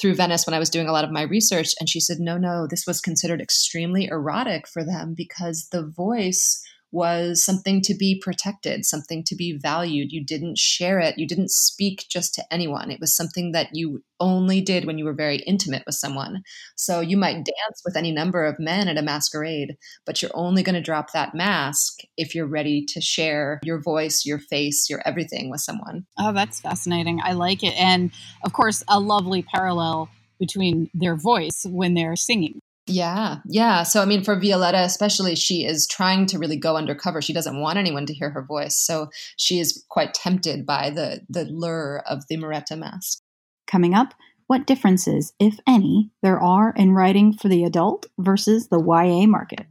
through 0.00 0.14
Venice 0.14 0.46
when 0.46 0.54
I 0.54 0.60
was 0.60 0.70
doing 0.70 0.88
a 0.88 0.92
lot 0.92 1.04
of 1.04 1.10
my 1.10 1.22
research, 1.22 1.74
and 1.80 1.88
she 1.88 2.00
said, 2.00 2.18
no, 2.20 2.38
no, 2.38 2.66
this 2.68 2.86
was 2.86 3.00
considered 3.00 3.40
extremely 3.40 4.06
erotic 4.06 4.68
for 4.68 4.84
them 4.84 5.14
because 5.16 5.68
the 5.72 5.84
voice 5.84 6.62
was 6.92 7.42
something 7.42 7.80
to 7.80 7.94
be 7.94 8.20
protected, 8.22 8.84
something 8.84 9.24
to 9.24 9.34
be 9.34 9.58
valued. 9.58 10.12
You 10.12 10.24
didn't 10.24 10.58
share 10.58 11.00
it, 11.00 11.18
you 11.18 11.26
didn't 11.26 11.50
speak 11.50 12.04
just 12.10 12.34
to 12.34 12.44
anyone. 12.52 12.90
It 12.90 13.00
was 13.00 13.16
something 13.16 13.52
that 13.52 13.70
you 13.72 14.04
only 14.20 14.60
did 14.60 14.84
when 14.84 14.98
you 14.98 15.04
were 15.04 15.14
very 15.14 15.38
intimate 15.38 15.82
with 15.86 15.96
someone. 15.96 16.42
So 16.76 17.00
you 17.00 17.16
might 17.16 17.34
dance 17.34 17.82
with 17.84 17.96
any 17.96 18.12
number 18.12 18.44
of 18.44 18.60
men 18.60 18.88
at 18.88 18.98
a 18.98 19.02
masquerade, 19.02 19.76
but 20.06 20.22
you're 20.22 20.30
only 20.34 20.62
going 20.62 20.74
to 20.74 20.80
drop 20.80 21.12
that 21.12 21.34
mask 21.34 22.00
if 22.16 22.34
you're 22.34 22.46
ready 22.46 22.84
to 22.90 23.00
share 23.00 23.60
your 23.64 23.80
voice, 23.80 24.24
your 24.24 24.38
face, 24.38 24.88
your 24.88 25.02
everything 25.04 25.50
with 25.50 25.60
someone. 25.60 26.06
Oh, 26.18 26.32
that's 26.32 26.60
fascinating. 26.60 27.20
I 27.24 27.32
like 27.32 27.64
it. 27.64 27.74
And 27.76 28.12
of 28.44 28.52
course, 28.52 28.84
a 28.86 29.00
lovely 29.00 29.42
parallel 29.42 30.08
between 30.38 30.90
their 30.92 31.16
voice 31.16 31.64
when 31.64 31.94
they're 31.94 32.16
singing. 32.16 32.60
Yeah, 32.86 33.36
yeah. 33.46 33.84
So, 33.84 34.02
I 34.02 34.06
mean, 34.06 34.24
for 34.24 34.38
Violetta, 34.38 34.78
especially, 34.78 35.36
she 35.36 35.64
is 35.64 35.86
trying 35.86 36.26
to 36.26 36.38
really 36.38 36.56
go 36.56 36.76
undercover. 36.76 37.22
She 37.22 37.32
doesn't 37.32 37.60
want 37.60 37.78
anyone 37.78 38.06
to 38.06 38.14
hear 38.14 38.30
her 38.30 38.42
voice. 38.42 38.76
So, 38.76 39.08
she 39.36 39.60
is 39.60 39.84
quite 39.88 40.14
tempted 40.14 40.66
by 40.66 40.90
the, 40.90 41.20
the 41.28 41.44
lure 41.44 42.02
of 42.06 42.26
the 42.28 42.36
Moretta 42.36 42.76
mask. 42.76 43.20
Coming 43.68 43.94
up, 43.94 44.14
what 44.48 44.66
differences, 44.66 45.32
if 45.38 45.58
any, 45.66 46.10
there 46.22 46.40
are 46.40 46.74
in 46.76 46.92
writing 46.92 47.32
for 47.32 47.48
the 47.48 47.62
adult 47.64 48.06
versus 48.18 48.68
the 48.68 48.80
YA 48.80 49.26
market. 49.26 49.66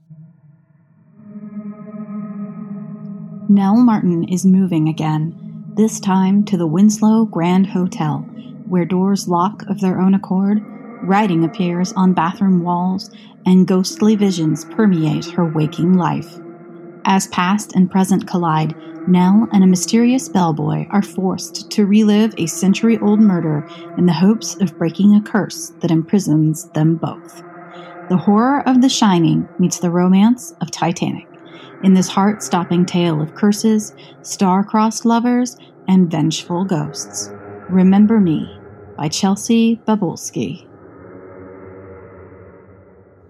Nell 3.49 3.75
Martin 3.75 4.23
is 4.29 4.45
moving 4.45 4.87
again, 4.87 5.65
this 5.75 5.99
time 5.99 6.45
to 6.45 6.55
the 6.55 6.65
Winslow 6.65 7.25
Grand 7.25 7.67
Hotel, 7.67 8.19
where 8.69 8.85
doors 8.85 9.27
lock 9.27 9.63
of 9.67 9.81
their 9.81 9.99
own 9.99 10.13
accord 10.13 10.63
Writing 11.03 11.43
appears 11.43 11.93
on 11.93 12.13
bathroom 12.13 12.63
walls, 12.63 13.09
and 13.45 13.67
ghostly 13.67 14.15
visions 14.15 14.65
permeate 14.65 15.25
her 15.31 15.45
waking 15.45 15.93
life. 15.93 16.37
As 17.05 17.27
past 17.27 17.75
and 17.75 17.89
present 17.89 18.27
collide, 18.27 18.75
Nell 19.07 19.47
and 19.51 19.63
a 19.63 19.67
mysterious 19.67 20.29
bellboy 20.29 20.85
are 20.91 21.01
forced 21.01 21.71
to 21.71 21.87
relive 21.87 22.35
a 22.37 22.45
century 22.45 22.99
old 22.99 23.19
murder 23.19 23.67
in 23.97 24.05
the 24.05 24.13
hopes 24.13 24.55
of 24.61 24.77
breaking 24.77 25.15
a 25.15 25.21
curse 25.21 25.69
that 25.79 25.89
imprisons 25.89 26.69
them 26.69 26.97
both. 26.97 27.41
The 28.09 28.17
horror 28.17 28.61
of 28.67 28.81
The 28.81 28.89
Shining 28.89 29.49
meets 29.57 29.79
the 29.79 29.89
romance 29.89 30.53
of 30.61 30.69
Titanic 30.69 31.27
in 31.83 31.95
this 31.95 32.07
heart 32.07 32.43
stopping 32.43 32.85
tale 32.85 33.21
of 33.21 33.33
curses, 33.33 33.95
star 34.21 34.63
crossed 34.63 35.03
lovers, 35.03 35.57
and 35.87 36.11
vengeful 36.11 36.63
ghosts. 36.63 37.31
Remember 37.69 38.19
Me 38.19 38.55
by 38.97 39.07
Chelsea 39.07 39.81
Bobulski. 39.87 40.67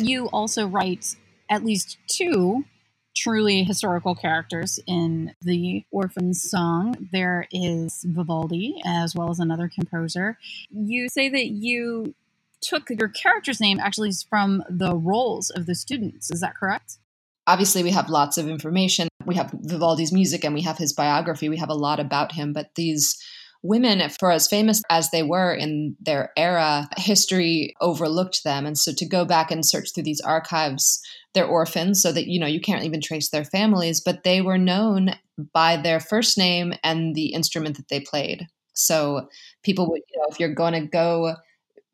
You 0.02 0.28
also 0.28 0.68
write 0.68 1.16
at 1.50 1.64
least 1.64 1.98
two 2.08 2.66
truly 3.16 3.64
historical 3.64 4.16
characters 4.16 4.80
in 4.88 5.36
the 5.42 5.84
Orphan's 5.92 6.42
Song. 6.42 6.96
There 7.12 7.48
is 7.52 8.06
Vivaldi, 8.08 8.76
as 8.86 9.16
well 9.16 9.30
as 9.30 9.40
another 9.40 9.70
composer. 9.74 10.38
You 10.70 11.10
say 11.10 11.30
that 11.30 11.48
you 11.48 12.16
took 12.62 12.90
your 12.90 13.10
character's 13.10 13.60
name 13.60 13.80
actually 13.80 14.12
from 14.30 14.64
the 14.70 14.96
rolls 14.96 15.50
of 15.50 15.66
the 15.66 15.76
students. 15.76 16.32
Is 16.32 16.42
that 16.42 16.56
correct? 16.56 16.98
Obviously, 17.48 17.84
we 17.84 17.92
have 17.92 18.10
lots 18.10 18.38
of 18.38 18.48
information. 18.48 19.08
We 19.26 19.36
have 19.36 19.52
Vivaldi's 19.52 20.14
music 20.14 20.44
and 20.44 20.54
we 20.54 20.62
have 20.62 20.78
his 20.78 20.94
biography. 20.94 21.50
We 21.50 21.58
have 21.58 21.70
a 21.70 21.76
lot 21.76 22.00
about 22.00 22.32
him, 22.32 22.54
but 22.54 22.76
these 22.76 23.22
women, 23.64 24.02
for 24.20 24.32
as 24.32 24.48
famous 24.48 24.82
as 24.90 25.12
they 25.12 25.24
were 25.24 25.54
in 25.54 25.96
their 26.00 26.32
era, 26.36 26.90
history 26.98 27.76
overlooked 27.80 28.44
them. 28.44 28.66
And 28.66 28.78
so 28.78 28.92
to 28.94 29.08
go 29.08 29.26
back 29.26 29.52
and 29.52 29.66
search 29.66 29.90
through 29.94 30.04
these 30.04 30.22
archives, 30.22 31.02
they're 31.34 31.46
orphans, 31.46 32.02
so 32.02 32.12
that, 32.12 32.28
you 32.28 32.40
know, 32.40 32.48
you 32.48 32.60
can't 32.60 32.84
even 32.84 33.02
trace 33.02 33.30
their 33.30 33.46
families, 33.46 34.02
but 34.02 34.24
they 34.24 34.42
were 34.42 34.58
known 34.58 35.12
by 35.54 35.78
their 35.78 36.00
first 36.00 36.38
name 36.38 36.74
and 36.84 37.16
the 37.16 37.34
instrument 37.34 37.78
that 37.78 37.88
they 37.90 38.00
played. 38.00 38.48
So 38.74 39.28
people 39.64 39.90
would, 39.90 40.02
you 40.10 40.20
know, 40.20 40.28
if 40.30 40.40
you're 40.40 40.54
going 40.54 40.74
to 40.74 40.88
go 40.88 41.36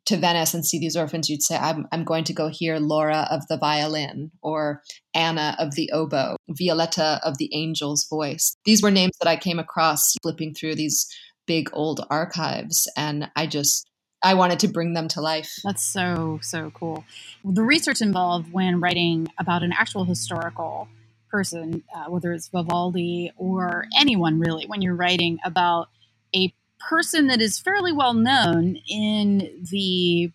to 0.06 0.18
Venice 0.18 0.54
and 0.54 0.66
see 0.66 0.80
these 0.80 0.96
orphans, 0.96 1.30
you'd 1.30 1.44
say, 1.44 1.58
I'm, 1.58 1.86
I'm 1.92 2.06
going 2.06 2.24
to 2.26 2.34
go 2.34 2.48
hear 2.48 2.80
Laura 2.80 3.28
of 3.30 3.46
the 3.48 3.58
violin 3.58 4.32
or 4.42 4.82
Anna 5.14 5.56
of 5.60 5.76
the 5.76 5.92
oboe, 5.92 6.38
Violetta 6.50 7.20
of 7.24 7.38
the 7.38 7.54
angel's 7.54 8.08
voice. 8.10 8.56
These 8.64 8.82
were 8.82 8.92
names 8.92 9.18
that 9.20 9.28
I 9.28 9.36
came 9.36 9.60
across 9.60 10.14
flipping 10.24 10.54
through 10.54 10.76
these 10.76 11.06
big 11.48 11.70
old 11.74 12.06
archives 12.10 12.88
and 12.96 13.30
I 13.36 13.48
just 13.48 13.90
I 14.24 14.34
wanted 14.34 14.60
to 14.60 14.68
bring 14.68 14.94
them 14.94 15.08
to 15.10 15.22
life. 15.22 15.54
That's 15.64 15.84
so 15.84 16.40
so 16.42 16.72
cool. 16.72 17.06
The 17.44 17.64
research 17.64 18.02
involved 18.02 18.52
when 18.52 18.80
writing 18.80 19.28
about 19.40 19.64
an 19.64 19.74
actual 19.74 20.06
historical 20.06 20.88
person, 21.30 21.84
uh, 21.96 22.06
whether 22.10 22.34
it's 22.34 22.48
Vivaldi 22.48 23.32
or 23.38 23.86
anyone 23.98 24.40
really, 24.40 24.66
when 24.66 24.82
you're 24.82 24.96
writing 24.96 25.40
about 25.44 25.90
a 26.36 26.54
person 26.80 27.28
that 27.28 27.42
is 27.42 27.60
fairly 27.60 27.92
well 27.92 28.14
known 28.14 28.78
in 28.90 29.66
the 29.72 30.32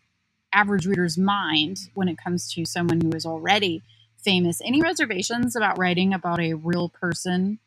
average 0.53 0.87
reader's 0.87 1.17
mind 1.17 1.79
when 1.95 2.09
it 2.09 2.19
comes 2.19 2.53
to 2.53 2.65
someone 2.65 3.01
who 3.01 3.13
is 3.13 3.25
already 3.25 3.83
famous. 4.23 4.61
Any 4.65 4.81
reservations 4.81 5.57
about 5.57 5.79
writing 5.79 6.13
about 6.13 6.41
a 6.41 6.55
real 6.55 6.89
person 6.89 7.59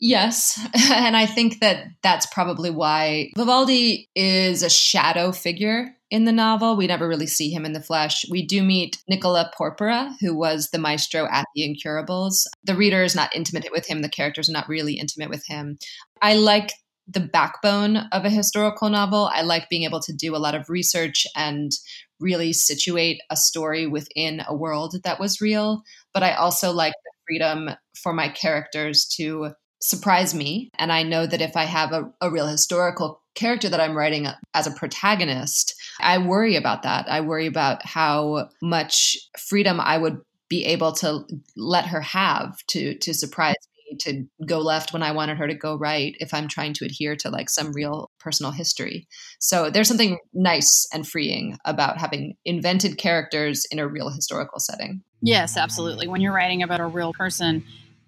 Yes. 0.00 0.58
And 0.90 1.16
I 1.16 1.26
think 1.26 1.60
that 1.60 1.86
that's 2.02 2.26
probably 2.26 2.70
why 2.70 3.30
Vivaldi 3.36 4.08
is 4.14 4.62
a 4.62 4.70
shadow 4.70 5.32
figure 5.32 5.96
in 6.10 6.24
the 6.24 6.32
novel. 6.32 6.76
We 6.76 6.86
never 6.86 7.08
really 7.08 7.26
see 7.26 7.50
him 7.50 7.64
in 7.64 7.72
the 7.72 7.82
flesh. 7.82 8.24
We 8.30 8.46
do 8.46 8.62
meet 8.62 9.02
Nicola 9.08 9.50
Porpora, 9.58 10.14
who 10.20 10.36
was 10.36 10.70
the 10.70 10.78
maestro 10.78 11.26
at 11.30 11.46
the 11.54 11.64
Incurables. 11.64 12.48
The 12.64 12.76
reader 12.76 13.02
is 13.02 13.14
not 13.14 13.34
intimate 13.34 13.66
with 13.72 13.86
him, 13.86 14.02
the 14.02 14.08
characters 14.08 14.48
are 14.48 14.52
not 14.52 14.68
really 14.68 14.94
intimate 14.94 15.30
with 15.30 15.44
him. 15.46 15.78
I 16.22 16.34
like 16.34 16.72
the 17.06 17.20
backbone 17.20 17.96
of 18.12 18.24
a 18.24 18.30
historical 18.30 18.88
novel. 18.88 19.30
I 19.32 19.42
like 19.42 19.68
being 19.68 19.82
able 19.82 20.00
to 20.00 20.12
do 20.12 20.34
a 20.34 20.38
lot 20.38 20.54
of 20.54 20.70
research 20.70 21.26
and 21.36 21.72
really 22.20 22.52
situate 22.52 23.20
a 23.30 23.36
story 23.36 23.86
within 23.86 24.42
a 24.46 24.54
world 24.54 24.96
that 25.04 25.20
was 25.20 25.40
real. 25.40 25.82
But 26.14 26.22
I 26.22 26.32
also 26.34 26.72
like 26.72 26.94
the 27.04 27.10
freedom 27.26 27.70
for 28.02 28.12
my 28.12 28.28
characters 28.28 29.06
to 29.16 29.50
surprise 29.84 30.34
me. 30.34 30.70
And 30.78 30.90
I 30.90 31.02
know 31.02 31.26
that 31.26 31.42
if 31.42 31.58
I 31.58 31.64
have 31.64 31.92
a, 31.92 32.10
a 32.22 32.30
real 32.30 32.46
historical 32.46 33.20
character 33.34 33.68
that 33.68 33.80
I'm 33.80 33.96
writing 33.96 34.26
as 34.54 34.66
a 34.66 34.70
protagonist, 34.70 35.74
I 36.00 36.16
worry 36.16 36.56
about 36.56 36.84
that. 36.84 37.06
I 37.06 37.20
worry 37.20 37.46
about 37.46 37.84
how 37.84 38.48
much 38.62 39.18
freedom 39.38 39.80
I 39.80 39.98
would 39.98 40.22
be 40.48 40.64
able 40.64 40.92
to 40.92 41.24
let 41.54 41.86
her 41.86 42.00
have 42.00 42.56
to 42.68 42.94
to 42.98 43.12
surprise 43.12 43.56
me 43.90 43.96
to 43.98 44.24
go 44.46 44.58
left 44.58 44.94
when 44.94 45.02
I 45.02 45.12
wanted 45.12 45.36
her 45.36 45.46
to 45.46 45.54
go 45.54 45.76
right 45.76 46.16
if 46.18 46.32
I'm 46.32 46.48
trying 46.48 46.72
to 46.74 46.86
adhere 46.86 47.16
to 47.16 47.28
like 47.28 47.50
some 47.50 47.72
real 47.72 48.10
personal 48.18 48.52
history. 48.52 49.06
So 49.38 49.68
there's 49.68 49.88
something 49.88 50.18
nice 50.32 50.86
and 50.94 51.06
freeing 51.06 51.58
about 51.66 51.98
having 51.98 52.36
invented 52.46 52.96
characters 52.96 53.66
in 53.70 53.78
a 53.78 53.88
real 53.88 54.08
historical 54.08 54.60
setting. 54.60 55.02
Yes, 55.20 55.56
absolutely. 55.56 56.08
When 56.08 56.20
you're 56.20 56.34
writing 56.34 56.62
about 56.62 56.80
a 56.80 56.86
real 56.86 57.12
person, 57.12 57.64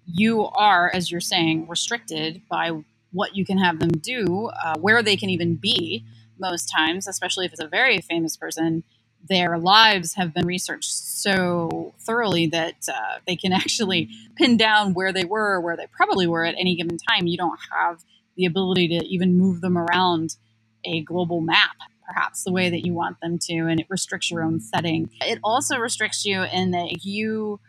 you 0.07 0.45
are, 0.45 0.89
as 0.93 1.11
you're 1.11 1.21
saying, 1.21 1.67
restricted 1.67 2.41
by 2.49 2.71
what 3.11 3.35
you 3.35 3.45
can 3.45 3.57
have 3.57 3.79
them 3.79 3.89
do, 3.89 4.49
uh, 4.63 4.75
where 4.79 5.03
they 5.03 5.15
can 5.15 5.29
even 5.29 5.55
be 5.55 6.05
most 6.39 6.71
times, 6.71 7.07
especially 7.07 7.45
if 7.45 7.51
it's 7.51 7.61
a 7.61 7.67
very 7.67 7.99
famous 7.99 8.37
person. 8.37 8.83
Their 9.27 9.57
lives 9.57 10.13
have 10.13 10.33
been 10.33 10.45
researched 10.45 10.91
so 10.91 11.93
thoroughly 11.99 12.47
that 12.47 12.87
uh, 12.87 13.19
they 13.25 13.35
can 13.35 13.51
actually 13.53 14.09
pin 14.35 14.57
down 14.57 14.93
where 14.93 15.11
they 15.11 15.25
were, 15.25 15.55
or 15.55 15.61
where 15.61 15.75
they 15.75 15.87
probably 15.87 16.27
were 16.27 16.45
at 16.45 16.55
any 16.57 16.75
given 16.75 16.97
time. 16.97 17.27
You 17.27 17.37
don't 17.37 17.59
have 17.71 18.03
the 18.35 18.45
ability 18.45 18.87
to 18.89 19.05
even 19.05 19.37
move 19.37 19.61
them 19.61 19.77
around 19.77 20.35
a 20.85 21.01
global 21.01 21.41
map, 21.41 21.75
perhaps 22.05 22.43
the 22.43 22.51
way 22.51 22.69
that 22.69 22.85
you 22.85 22.93
want 22.93 23.19
them 23.19 23.37
to, 23.39 23.53
and 23.53 23.79
it 23.79 23.87
restricts 23.89 24.31
your 24.31 24.43
own 24.43 24.59
setting. 24.59 25.09
It 25.21 25.39
also 25.43 25.77
restricts 25.77 26.23
you 26.23 26.43
in 26.43 26.71
that 26.71 27.03
you 27.03 27.59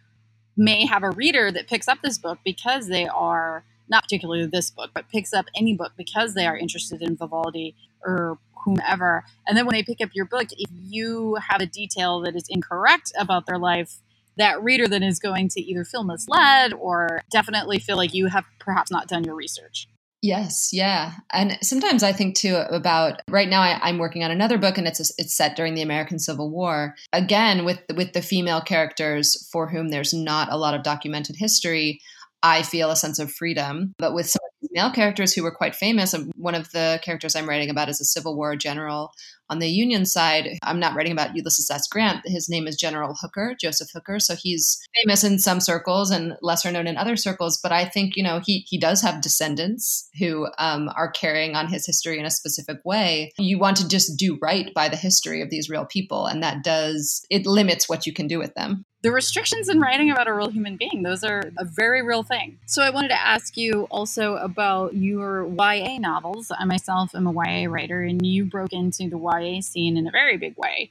may 0.59 0.85
have 0.85 1.03
a 1.03 1.11
reader 1.11 1.51
that 1.53 1.69
picks 1.69 1.89
up 1.89 1.99
this 2.03 2.19
book 2.19 2.39
because 2.45 2.89
they 2.89 3.07
are 3.07 3.65
not 3.89 4.03
particularly 4.03 4.45
this 4.47 4.71
book, 4.71 4.91
but 4.93 5.09
picks 5.09 5.33
up 5.33 5.47
any 5.57 5.75
book 5.75 5.93
because 5.97 6.35
they 6.35 6.47
are 6.47 6.57
interested 6.57 7.01
in 7.01 7.17
Vivaldi 7.17 7.75
or 8.05 8.39
whomever. 8.65 9.25
And 9.47 9.57
then 9.57 9.65
when 9.65 9.75
they 9.75 9.83
pick 9.83 10.01
up 10.03 10.11
your 10.15 10.27
book, 10.27 10.49
if 10.53 10.71
you 10.89 11.37
have 11.49 11.63
a 11.63 11.67
detail 11.67 12.21
that 12.21 12.37
is 12.37 12.45
incorrect 12.51 13.13
about 13.19 13.47
their 13.47 13.59
life, 13.59 14.01
that 14.37 14.63
reader 14.63 14.87
then 14.87 15.03
is 15.03 15.19
going 15.19 15.49
to 15.49 15.61
either 15.61 15.85
feel 15.85 16.05
misled 16.05 16.73
or 16.75 17.23
definitely 17.31 17.79
feel 17.79 17.97
like 17.97 18.13
you 18.13 18.27
have 18.27 18.45
perhaps 18.59 18.91
not 18.91 19.09
done 19.09 19.25
your 19.25 19.35
research. 19.35 19.89
Yes, 20.21 20.71
yeah, 20.73 21.13
and 21.33 21.57
sometimes 21.63 22.03
I 22.03 22.13
think 22.13 22.35
too 22.37 22.57
about 22.57 23.23
right 23.29 23.49
now. 23.49 23.63
I, 23.63 23.89
am 23.89 23.99
working 23.99 24.25
on 24.25 24.33
another 24.33 24.59
book, 24.59 24.77
and 24.77 24.89
it's 24.89 24.99
a, 24.99 25.13
it's 25.17 25.37
set 25.37 25.55
during 25.55 25.75
the 25.75 25.83
American 25.83 26.19
Civil 26.19 26.51
War. 26.51 26.97
Again, 27.13 27.65
with 27.65 27.81
with 27.95 28.15
the 28.15 28.23
female 28.23 28.61
characters 28.61 29.49
for 29.53 29.69
whom 29.69 29.91
there's 29.91 30.13
not 30.13 30.51
a 30.51 30.57
lot 30.57 30.75
of 30.75 30.83
documented 30.83 31.37
history. 31.37 32.01
I 32.43 32.63
feel 32.63 32.91
a 32.91 32.97
sense 32.97 33.19
of 33.19 33.33
freedom. 33.33 33.95
But 33.99 34.15
with 34.15 34.29
some 34.29 34.41
of 34.45 34.51
these 34.61 34.71
male 34.73 34.91
characters 34.91 35.33
who 35.33 35.43
were 35.43 35.55
quite 35.55 35.75
famous, 35.75 36.15
um, 36.15 36.31
one 36.39 36.55
of 36.55 36.71
the 36.73 37.01
characters 37.03 37.35
I'm 37.35 37.49
writing 37.49 37.71
about 37.71 37.89
is 37.89 38.01
a 38.01 38.05
Civil 38.05 38.37
War 38.37 38.57
general 38.57 39.13
on 39.51 39.59
the 39.61 39.69
Union 39.69 40.05
side, 40.05 40.59
I'm 40.63 40.79
not 40.79 40.95
writing 40.95 41.13
about 41.13 41.35
Ulysses 41.35 41.71
S. 41.71 41.89
Grant. 41.89 42.21
His 42.27 42.49
name 42.49 42.67
is 42.67 42.77
General 42.77 43.15
Hooker, 43.19 43.55
Joseph 43.59 43.89
Hooker. 43.93 44.21
So 44.21 44.35
he's 44.35 44.79
famous 45.03 45.25
in 45.25 45.39
some 45.39 45.61
circles 45.61 46.11
and 46.11 46.37
lesser 46.43 46.71
known 46.71 46.87
in 46.87 46.97
other 46.97 47.17
circles. 47.17 47.59
But 47.63 47.73
I 47.73 47.87
think, 47.87 48.17
you 48.17 48.23
know, 48.23 48.41
he, 48.45 48.67
he 48.69 48.79
does 48.79 49.01
have 49.03 49.23
descendants 49.23 50.09
who 50.19 50.49
um, 50.59 50.91
are 50.97 51.11
carrying 51.11 51.57
on 51.57 51.69
his 51.69 51.87
history 51.87 52.19
in 52.19 52.27
a 52.27 52.31
specific 52.31 52.79
way. 52.85 53.33
You 53.39 53.59
want 53.59 53.79
to 53.79 53.89
just 53.89 54.19
do 54.19 54.39
right 54.43 54.73
by 54.75 54.89
the 54.89 54.97
history 54.97 55.41
of 55.41 55.51
these 55.51 55.71
real 55.71 55.87
people. 55.87 56.27
And 56.27 56.43
that 56.43 56.63
does, 56.63 57.25
it 57.31 57.47
limits 57.47 57.89
what 57.89 58.07
you 58.07 58.13
can 58.13 58.27
do 58.27 58.39
with 58.39 58.55
them 58.55 58.85
the 59.03 59.13
restrictions 59.13 59.69
in 59.69 59.79
writing 59.81 60.11
about 60.11 60.27
a 60.27 60.33
real 60.33 60.51
human 60.51 60.77
being 60.77 61.03
those 61.05 61.23
are 61.23 61.53
a 61.57 61.65
very 61.65 62.03
real 62.03 62.23
thing 62.25 62.59
so 62.67 62.83
i 62.83 62.91
wanted 62.91 63.09
to 63.09 63.21
ask 63.21 63.57
you 63.57 63.87
also 63.91 64.35
about 64.37 64.95
your 64.95 65.47
ya 65.47 66.28
i 66.59 66.65
myself 66.65 67.15
am 67.15 67.27
a 67.27 67.33
ya 67.33 67.71
writer 67.71 68.03
and 68.03 68.25
you 68.25 68.45
broke 68.45 68.73
into 68.73 69.09
the 69.09 69.19
ya 69.19 69.61
scene 69.61 69.97
in 69.97 70.07
a 70.07 70.11
very 70.11 70.37
big 70.37 70.57
way 70.57 70.91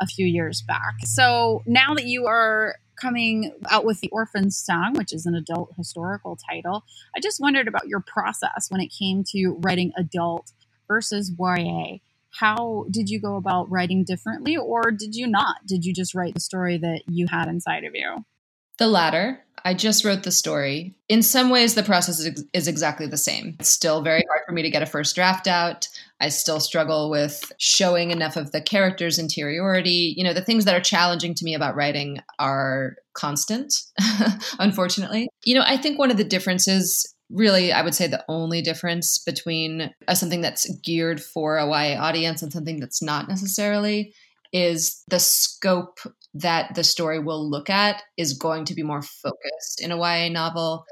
a 0.00 0.06
few 0.06 0.26
years 0.26 0.62
back. 0.62 0.94
So 1.04 1.64
now 1.66 1.92
that 1.94 2.04
you 2.04 2.26
are 2.26 2.76
coming 3.00 3.52
out 3.68 3.84
with 3.84 4.00
the 4.00 4.08
orphan 4.10 4.50
song 4.50 4.92
which 4.94 5.12
is 5.12 5.24
an 5.24 5.34
adult 5.34 5.72
historical 5.76 6.36
title 6.50 6.82
i 7.16 7.20
just 7.20 7.40
wondered 7.40 7.68
about 7.68 7.86
your 7.86 8.00
process 8.00 8.66
when 8.70 8.80
it 8.80 8.88
came 8.88 9.22
to 9.22 9.56
writing 9.60 9.92
adult 9.96 10.50
versus 10.88 11.30
ya 11.38 11.98
how 12.30 12.86
did 12.90 13.08
you 13.08 13.20
go 13.20 13.36
about 13.36 13.70
writing 13.70 14.04
differently 14.04 14.56
or 14.56 14.90
did 14.90 15.14
you 15.14 15.26
not? 15.26 15.56
Did 15.66 15.84
you 15.84 15.92
just 15.92 16.14
write 16.14 16.34
the 16.34 16.40
story 16.40 16.78
that 16.78 17.02
you 17.06 17.26
had 17.26 17.48
inside 17.48 17.84
of 17.84 17.94
you? 17.94 18.24
The 18.78 18.86
latter. 18.86 19.40
I 19.64 19.74
just 19.74 20.04
wrote 20.04 20.22
the 20.22 20.30
story. 20.30 20.94
In 21.08 21.22
some 21.22 21.50
ways 21.50 21.74
the 21.74 21.82
process 21.82 22.20
is, 22.20 22.44
is 22.52 22.68
exactly 22.68 23.06
the 23.06 23.16
same. 23.16 23.56
It's 23.58 23.70
still 23.70 24.02
very 24.02 24.22
for 24.48 24.54
me 24.54 24.62
to 24.62 24.70
get 24.70 24.82
a 24.82 24.86
first 24.86 25.14
draft 25.14 25.46
out. 25.46 25.86
I 26.20 26.30
still 26.30 26.58
struggle 26.58 27.10
with 27.10 27.52
showing 27.58 28.10
enough 28.10 28.36
of 28.36 28.50
the 28.50 28.62
character's 28.62 29.18
interiority. 29.18 30.14
You 30.16 30.24
know 30.24 30.32
the 30.32 30.44
things 30.44 30.64
that 30.64 30.74
are 30.74 30.80
challenging 30.80 31.34
to 31.34 31.44
me 31.44 31.54
about 31.54 31.76
writing 31.76 32.20
are 32.38 32.96
constant 33.12 33.74
unfortunately. 34.58 35.28
You 35.44 35.54
know 35.54 35.64
i 35.66 35.76
think 35.76 35.98
one 35.98 36.10
of 36.10 36.16
the 36.16 36.24
differences 36.24 37.14
really 37.30 37.72
i 37.72 37.82
would 37.82 37.94
say 37.94 38.06
the 38.06 38.24
only 38.28 38.62
difference 38.62 39.18
between 39.18 39.92
uh, 40.06 40.14
something 40.14 40.40
that's 40.40 40.70
geared 40.80 41.22
for 41.22 41.56
a 41.56 41.66
ya 41.66 42.00
audience 42.00 42.42
and 42.42 42.52
something 42.52 42.80
that's 42.80 43.02
not 43.02 43.28
necessarily 43.28 44.14
is 44.52 45.02
the 45.08 45.18
scope 45.18 45.98
that 46.32 46.74
the 46.74 46.84
story 46.84 47.18
will 47.18 47.48
look 47.48 47.68
at 47.68 48.02
is 48.16 48.32
going 48.32 48.64
to 48.64 48.74
be 48.74 48.82
more 48.82 49.02
focused 49.02 49.80
in 49.80 49.92
a 49.92 49.96
ya 49.96 50.28
novel 50.28 50.84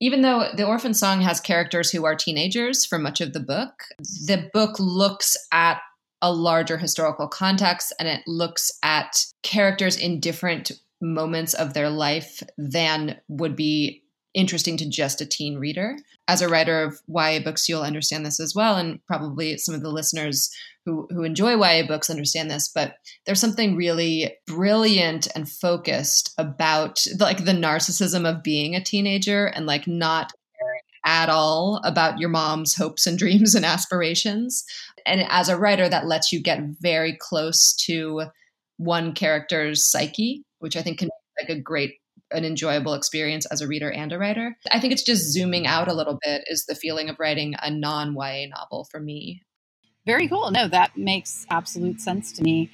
even 0.00 0.22
though 0.22 0.48
the 0.54 0.66
orphan 0.66 0.94
song 0.94 1.20
has 1.20 1.40
characters 1.40 1.90
who 1.90 2.04
are 2.04 2.14
teenagers 2.14 2.84
for 2.84 2.98
much 2.98 3.20
of 3.20 3.32
the 3.32 3.40
book 3.40 3.84
the 4.26 4.48
book 4.52 4.78
looks 4.78 5.36
at 5.52 5.80
a 6.22 6.32
larger 6.32 6.78
historical 6.78 7.28
context 7.28 7.92
and 7.98 8.08
it 8.08 8.22
looks 8.26 8.72
at 8.82 9.24
characters 9.42 9.96
in 9.96 10.20
different 10.20 10.72
moments 11.00 11.54
of 11.54 11.74
their 11.74 11.90
life 11.90 12.42
than 12.56 13.20
would 13.28 13.54
be 13.54 14.02
interesting 14.36 14.76
to 14.76 14.88
just 14.88 15.20
a 15.20 15.26
teen 15.26 15.58
reader. 15.58 15.96
As 16.28 16.42
a 16.42 16.48
writer 16.48 16.82
of 16.82 17.00
YA 17.08 17.40
books, 17.42 17.68
you'll 17.68 17.82
understand 17.82 18.24
this 18.24 18.38
as 18.38 18.54
well, 18.54 18.76
and 18.76 19.04
probably 19.06 19.56
some 19.56 19.74
of 19.74 19.80
the 19.80 19.90
listeners 19.90 20.50
who, 20.84 21.08
who 21.10 21.24
enjoy 21.24 21.56
YA 21.56 21.86
books 21.86 22.10
understand 22.10 22.50
this, 22.50 22.68
but 22.68 22.94
there's 23.24 23.40
something 23.40 23.76
really 23.76 24.36
brilliant 24.46 25.26
and 25.34 25.50
focused 25.50 26.32
about 26.38 27.04
like 27.18 27.44
the 27.44 27.52
narcissism 27.52 28.28
of 28.28 28.42
being 28.42 28.76
a 28.76 28.84
teenager 28.84 29.46
and 29.46 29.66
like 29.66 29.88
not 29.88 30.32
caring 30.58 30.80
at 31.04 31.28
all 31.28 31.80
about 31.82 32.20
your 32.20 32.28
mom's 32.28 32.76
hopes 32.76 33.06
and 33.06 33.18
dreams 33.18 33.54
and 33.54 33.64
aspirations. 33.64 34.64
And 35.06 35.24
as 35.28 35.48
a 35.48 35.58
writer, 35.58 35.88
that 35.88 36.06
lets 36.06 36.32
you 36.32 36.40
get 36.42 36.60
very 36.80 37.16
close 37.18 37.74
to 37.86 38.24
one 38.76 39.14
character's 39.14 39.90
psyche, 39.90 40.44
which 40.58 40.76
I 40.76 40.82
think 40.82 40.98
can 40.98 41.08
be 41.08 41.42
like 41.42 41.56
a 41.56 41.60
great 41.60 41.94
an 42.30 42.44
enjoyable 42.44 42.94
experience 42.94 43.46
as 43.46 43.60
a 43.60 43.68
reader 43.68 43.90
and 43.90 44.12
a 44.12 44.18
writer. 44.18 44.56
I 44.70 44.80
think 44.80 44.92
it's 44.92 45.02
just 45.02 45.32
zooming 45.32 45.66
out 45.66 45.88
a 45.88 45.94
little 45.94 46.18
bit 46.24 46.44
is 46.46 46.66
the 46.66 46.74
feeling 46.74 47.08
of 47.08 47.16
writing 47.18 47.54
a 47.60 47.70
non 47.70 48.14
YA 48.14 48.46
novel 48.48 48.86
for 48.90 49.00
me. 49.00 49.42
Very 50.04 50.28
cool. 50.28 50.50
No, 50.50 50.68
that 50.68 50.96
makes 50.96 51.46
absolute 51.50 52.00
sense 52.00 52.32
to 52.32 52.42
me. 52.42 52.70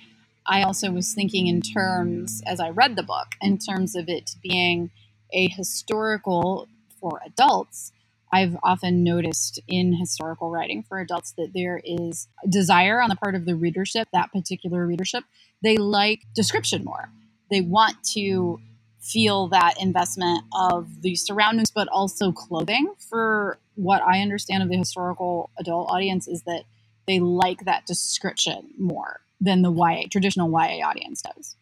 I 0.46 0.62
also 0.62 0.90
was 0.90 1.14
thinking 1.14 1.46
in 1.46 1.60
terms, 1.62 2.42
as 2.46 2.60
I 2.60 2.70
read 2.70 2.96
the 2.96 3.02
book, 3.02 3.28
in 3.40 3.58
terms 3.58 3.94
of 3.94 4.08
it 4.08 4.32
being 4.42 4.90
a 5.32 5.48
historical 5.48 6.68
for 7.00 7.20
adults. 7.24 7.92
I've 8.34 8.56
often 8.62 9.04
noticed 9.04 9.60
in 9.68 9.92
historical 9.92 10.50
writing 10.50 10.82
for 10.82 11.00
adults 11.00 11.32
that 11.36 11.50
there 11.54 11.80
is 11.84 12.28
desire 12.48 13.00
on 13.00 13.10
the 13.10 13.16
part 13.16 13.34
of 13.34 13.44
the 13.44 13.54
readership, 13.54 14.08
that 14.12 14.32
particular 14.32 14.86
readership. 14.86 15.24
They 15.62 15.76
like 15.76 16.22
description 16.34 16.82
more. 16.82 17.10
They 17.50 17.60
want 17.60 18.02
to 18.14 18.58
feel 19.02 19.48
that 19.48 19.74
investment 19.80 20.44
of 20.54 21.02
the 21.02 21.16
surroundings, 21.16 21.70
but 21.70 21.88
also 21.88 22.32
clothing. 22.32 22.94
For 23.10 23.58
what 23.74 24.02
I 24.02 24.20
understand 24.20 24.62
of 24.62 24.68
the 24.68 24.76
historical 24.76 25.50
adult 25.58 25.90
audience, 25.90 26.28
is 26.28 26.42
that 26.44 26.64
they 27.06 27.18
like 27.18 27.64
that 27.64 27.86
description 27.86 28.70
more 28.78 29.20
than 29.40 29.62
the 29.62 29.72
YA 29.72 30.04
traditional 30.10 30.50
YA 30.50 30.86
audience 30.86 31.22
does. 31.22 31.56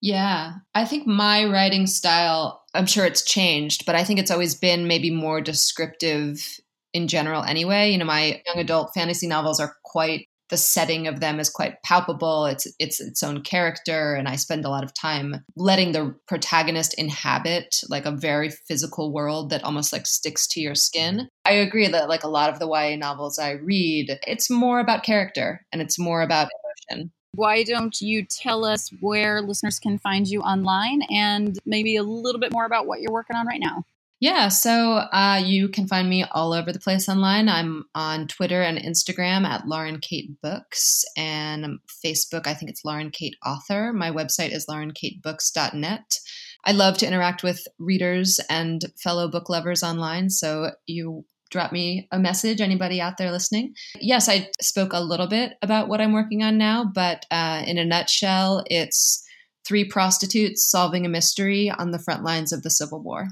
Yeah, 0.00 0.54
I 0.74 0.84
think 0.84 1.06
my 1.06 1.44
writing 1.44 1.86
style, 1.86 2.64
I'm 2.74 2.86
sure 2.86 3.04
it's 3.04 3.22
changed, 3.22 3.86
but 3.86 3.94
I 3.94 4.02
think 4.02 4.18
it's 4.18 4.30
always 4.32 4.54
been 4.54 4.88
maybe 4.88 5.10
more 5.10 5.40
descriptive 5.40 6.58
in 6.92 7.06
general 7.06 7.44
anyway. 7.44 7.92
You 7.92 7.98
know, 7.98 8.04
my 8.04 8.42
young 8.46 8.58
adult 8.58 8.92
fantasy 8.94 9.28
novels 9.28 9.60
are 9.60 9.76
quite 9.84 10.26
the 10.52 10.58
setting 10.58 11.06
of 11.06 11.20
them 11.20 11.40
is 11.40 11.48
quite 11.48 11.82
palpable. 11.82 12.44
It's 12.44 12.66
it's 12.78 13.00
its 13.00 13.22
own 13.22 13.40
character, 13.40 14.14
and 14.14 14.28
I 14.28 14.36
spend 14.36 14.66
a 14.66 14.68
lot 14.68 14.84
of 14.84 14.92
time 14.92 15.42
letting 15.56 15.92
the 15.92 16.14
protagonist 16.28 16.92
inhabit 16.98 17.80
like 17.88 18.04
a 18.04 18.10
very 18.10 18.50
physical 18.50 19.14
world 19.14 19.48
that 19.48 19.64
almost 19.64 19.94
like 19.94 20.06
sticks 20.06 20.46
to 20.48 20.60
your 20.60 20.74
skin. 20.74 21.14
Mm-hmm. 21.14 21.26
I 21.46 21.52
agree 21.52 21.88
that 21.88 22.10
like 22.10 22.22
a 22.22 22.28
lot 22.28 22.50
of 22.50 22.58
the 22.58 22.68
YA 22.68 22.96
novels 22.96 23.38
I 23.38 23.52
read, 23.52 24.18
it's 24.26 24.50
more 24.50 24.78
about 24.78 25.04
character 25.04 25.64
and 25.72 25.80
it's 25.80 25.98
more 25.98 26.20
about 26.20 26.48
emotion. 26.90 27.12
Why 27.34 27.62
don't 27.62 27.98
you 28.02 28.26
tell 28.26 28.66
us 28.66 28.90
where 29.00 29.40
listeners 29.40 29.78
can 29.78 29.98
find 29.98 30.28
you 30.28 30.42
online 30.42 31.00
and 31.10 31.58
maybe 31.64 31.96
a 31.96 32.02
little 32.02 32.42
bit 32.42 32.52
more 32.52 32.66
about 32.66 32.86
what 32.86 33.00
you're 33.00 33.10
working 33.10 33.36
on 33.36 33.46
right 33.46 33.60
now? 33.60 33.84
Yeah, 34.22 34.50
so 34.50 34.98
uh, 35.12 35.42
you 35.44 35.68
can 35.68 35.88
find 35.88 36.08
me 36.08 36.22
all 36.22 36.52
over 36.52 36.70
the 36.70 36.78
place 36.78 37.08
online. 37.08 37.48
I'm 37.48 37.86
on 37.92 38.28
Twitter 38.28 38.62
and 38.62 38.78
Instagram 38.78 39.44
at 39.44 39.66
Lauren 39.66 39.98
Kate 39.98 40.40
Books 40.40 41.04
and 41.16 41.80
Facebook. 42.06 42.46
I 42.46 42.54
think 42.54 42.70
it's 42.70 42.84
Lauren 42.84 43.10
Kate 43.10 43.34
Author. 43.44 43.92
My 43.92 44.12
website 44.12 44.52
is 44.52 44.66
laurenkatebooks.net. 44.66 46.20
I 46.64 46.70
love 46.70 46.98
to 46.98 47.06
interact 47.08 47.42
with 47.42 47.66
readers 47.80 48.38
and 48.48 48.84
fellow 48.96 49.26
book 49.26 49.50
lovers 49.50 49.82
online. 49.82 50.30
So 50.30 50.70
you 50.86 51.24
drop 51.50 51.72
me 51.72 52.06
a 52.12 52.18
message, 52.20 52.60
anybody 52.60 53.00
out 53.00 53.16
there 53.16 53.32
listening. 53.32 53.74
Yes, 54.00 54.28
I 54.28 54.52
spoke 54.60 54.92
a 54.92 55.02
little 55.02 55.26
bit 55.26 55.54
about 55.62 55.88
what 55.88 56.00
I'm 56.00 56.12
working 56.12 56.44
on 56.44 56.56
now, 56.58 56.84
but 56.84 57.26
uh, 57.32 57.64
in 57.66 57.76
a 57.76 57.84
nutshell, 57.84 58.62
it's 58.66 59.26
three 59.66 59.84
prostitutes 59.84 60.70
solving 60.70 61.04
a 61.04 61.08
mystery 61.08 61.70
on 61.70 61.90
the 61.90 61.98
front 61.98 62.22
lines 62.22 62.52
of 62.52 62.62
the 62.62 62.70
Civil 62.70 63.02
War. 63.02 63.26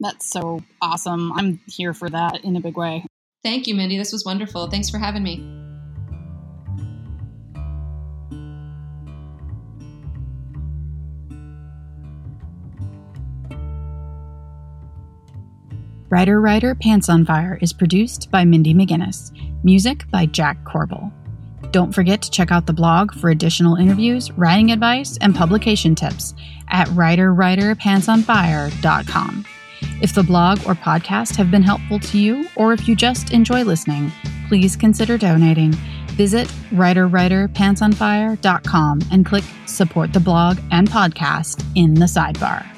That's 0.00 0.30
so 0.30 0.62
awesome. 0.82 1.32
I'm 1.32 1.60
here 1.66 1.94
for 1.94 2.10
that 2.10 2.44
in 2.44 2.56
a 2.56 2.60
big 2.60 2.76
way. 2.76 3.06
Thank 3.42 3.66
you, 3.66 3.74
Mindy. 3.74 3.96
This 3.96 4.12
was 4.12 4.24
wonderful. 4.24 4.68
Thanks 4.68 4.90
for 4.90 4.98
having 4.98 5.22
me. 5.22 5.52
Writer 16.08 16.40
Writer 16.40 16.76
Pants 16.76 17.08
on 17.08 17.24
Fire 17.24 17.58
is 17.60 17.72
produced 17.72 18.30
by 18.30 18.44
Mindy 18.44 18.72
McGinnis. 18.74 19.32
Music 19.64 20.08
by 20.10 20.26
Jack 20.26 20.62
Corbel. 20.64 21.10
Don't 21.72 21.92
forget 21.92 22.22
to 22.22 22.30
check 22.30 22.52
out 22.52 22.66
the 22.66 22.72
blog 22.72 23.12
for 23.12 23.30
additional 23.30 23.74
interviews, 23.74 24.30
writing 24.32 24.70
advice, 24.70 25.18
and 25.20 25.34
publication 25.34 25.96
tips 25.96 26.34
at 26.68 26.86
writerwriterpantsonfire.com. 26.88 29.46
If 30.02 30.14
the 30.14 30.22
blog 30.22 30.58
or 30.66 30.74
podcast 30.74 31.36
have 31.36 31.50
been 31.50 31.62
helpful 31.62 31.98
to 31.98 32.18
you, 32.18 32.46
or 32.56 32.72
if 32.72 32.86
you 32.86 32.94
just 32.94 33.32
enjoy 33.32 33.64
listening, 33.64 34.12
please 34.48 34.76
consider 34.76 35.18
donating. 35.18 35.72
Visit 36.12 36.46
writerwriterpantsonfire.com 36.70 39.00
and 39.12 39.26
click 39.26 39.44
support 39.66 40.12
the 40.12 40.20
blog 40.20 40.58
and 40.70 40.88
podcast 40.88 41.64
in 41.74 41.94
the 41.94 42.06
sidebar. 42.06 42.75